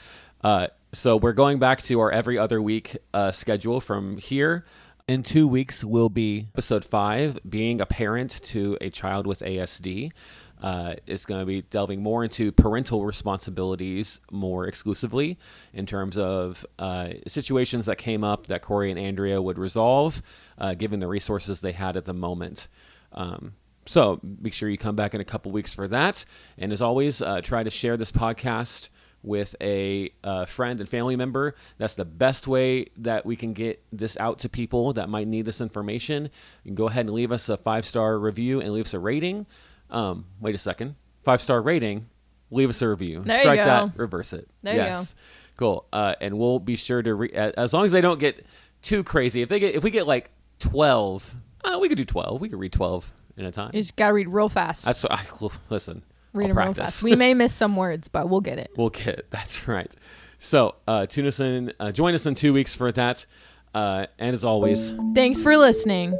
Uh, 0.43 0.67
so 0.93 1.17
we're 1.17 1.33
going 1.33 1.59
back 1.59 1.83
to 1.83 2.01
our 2.01 2.11
every 2.11 2.37
other 2.37 2.61
week 2.61 2.97
uh, 3.15 3.31
schedule 3.31 3.81
from 3.81 4.19
here. 4.19 4.65
In 5.09 5.23
two 5.23 5.49
weeks, 5.49 5.83
will 5.83 6.09
be 6.09 6.49
episode 6.53 6.85
five, 6.85 7.39
being 7.49 7.81
a 7.81 7.87
parent 7.87 8.41
to 8.45 8.79
a 8.81 8.91
child 8.91 9.27
with 9.27 9.41
ASD. 9.41 10.13
Uh, 10.61 10.95
it's 11.07 11.25
going 11.25 11.41
to 11.41 11.47
be 11.47 11.63
delving 11.63 12.03
more 12.03 12.23
into 12.23 12.53
parental 12.53 13.05
responsibilities 13.05 14.21
more 14.31 14.67
exclusively 14.67 15.39
in 15.73 15.87
terms 15.87 16.19
of 16.19 16.67
uh, 16.79 17.11
situations 17.27 17.87
that 17.87 17.97
came 17.97 18.23
up 18.23 18.47
that 18.49 18.63
Corey 18.63 18.91
and 18.91 18.99
Andrea 18.99 19.41
would 19.41 19.59
resolve, 19.59 20.23
uh, 20.59 20.75
given 20.75 21.01
the 21.01 21.09
resources 21.09 21.61
they 21.61 21.73
had 21.73 21.97
at 21.97 22.05
the 22.05 22.15
moment. 22.15 22.69
Um, 23.13 23.55
so 23.87 24.21
make 24.23 24.53
sure 24.53 24.69
you 24.69 24.79
come 24.79 24.97
back 24.97 25.15
in 25.15 25.21
a 25.21 25.25
couple 25.25 25.51
weeks 25.51 25.73
for 25.73 25.89
that. 25.89 26.25
And 26.59 26.73
as 26.73 26.83
always, 26.83 27.23
uh, 27.23 27.41
try 27.41 27.63
to 27.63 27.71
share 27.71 27.97
this 27.97 28.13
podcast 28.13 28.89
with 29.23 29.55
a 29.61 30.11
uh, 30.25 30.45
friend 30.47 30.81
and 30.81 30.89
family 30.89 31.17
member. 31.17 31.55
That's 31.79 31.95
the 31.95 32.05
best 32.05 32.47
way 32.47 32.87
that 32.97 33.27
we 33.27 33.37
can 33.37 33.53
get 33.53 33.83
this 33.93 34.17
out 34.19 34.39
to 34.41 34.49
people 34.49 34.93
that 34.95 35.09
might 35.09 35.29
need 35.29 35.45
this 35.45 35.61
information. 35.61 36.25
You 36.65 36.69
can 36.71 36.75
go 36.75 36.89
ahead 36.89 37.07
and 37.07 37.15
leave 37.15 37.33
us 37.33 37.49
a 37.49 37.57
five 37.57 37.85
star 37.85 38.19
review 38.19 38.61
and 38.61 38.73
leave 38.73 38.87
us 38.87 38.95
a 38.95 38.99
rating. 38.99 39.47
Um, 39.91 40.27
wait 40.41 40.55
a 40.55 40.59
second, 40.59 40.97
five 41.25 41.41
star 41.41 41.61
rating. 41.63 42.09
Leave 42.53 42.69
us 42.69 42.83
a 42.83 42.89
review. 42.89 43.23
There 43.25 43.39
Strike 43.39 43.59
that. 43.59 43.93
Reverse 43.97 44.33
it. 44.33 44.49
There 44.63 44.75
you 44.75 44.81
yes. 44.81 45.15
Cool. 45.57 45.87
Uh, 45.93 46.15
and 46.21 46.37
we'll 46.39 46.59
be 46.59 46.75
sure 46.77 47.01
to 47.03 47.15
re- 47.15 47.33
uh, 47.33 47.53
as 47.57 47.73
long 47.73 47.85
as 47.85 47.93
they 47.93 48.01
don't 48.01 48.19
get 48.19 48.45
too 48.83 49.05
crazy. 49.05 49.41
If 49.43 49.49
they 49.49 49.61
get 49.61 49.75
if 49.75 49.85
we 49.85 49.91
get 49.91 50.07
like 50.07 50.31
twelve, 50.59 51.35
uh, 51.65 51.79
we 51.81 51.89
could 51.89 51.99
do 51.99 52.05
twelve. 52.05 52.41
We 52.41 52.49
could 52.49 52.59
read 52.59 52.73
twelve 52.73 53.13
in 53.37 53.45
a 53.45 53.53
time. 53.53 53.71
You 53.73 53.81
just 53.81 53.95
gotta 53.97 54.15
read 54.15 54.29
real 54.29 54.49
fast. 54.49 54.85
That's 54.85 55.05
I, 55.05 55.21
listen. 55.71 56.03
read 56.33 56.45
I'll 56.45 56.49
them 56.49 56.57
real 56.57 56.65
practice. 56.75 56.85
fast. 56.97 57.03
We 57.03 57.15
may 57.15 57.35
miss 57.35 57.55
some 57.55 57.77
words, 57.77 58.09
but 58.09 58.29
we'll 58.29 58.41
get 58.41 58.59
it. 58.59 58.71
We'll 58.77 58.91
get. 58.91 59.19
it. 59.21 59.27
That's 59.31 59.69
right. 59.69 59.95
So 60.39 60.75
uh, 60.89 61.07
tune 61.07 61.27
us 61.27 61.39
in. 61.39 61.73
Uh, 61.79 61.93
join 61.93 62.15
us 62.15 62.27
in 62.27 62.35
two 62.35 62.53
weeks 62.53 62.75
for 62.75 62.91
that. 62.93 63.27
Uh, 63.75 64.07
and 64.19 64.35
as 64.35 64.45
always, 64.45 64.95
Thanks 65.15 65.41
for 65.41 65.57
listening. 65.57 66.19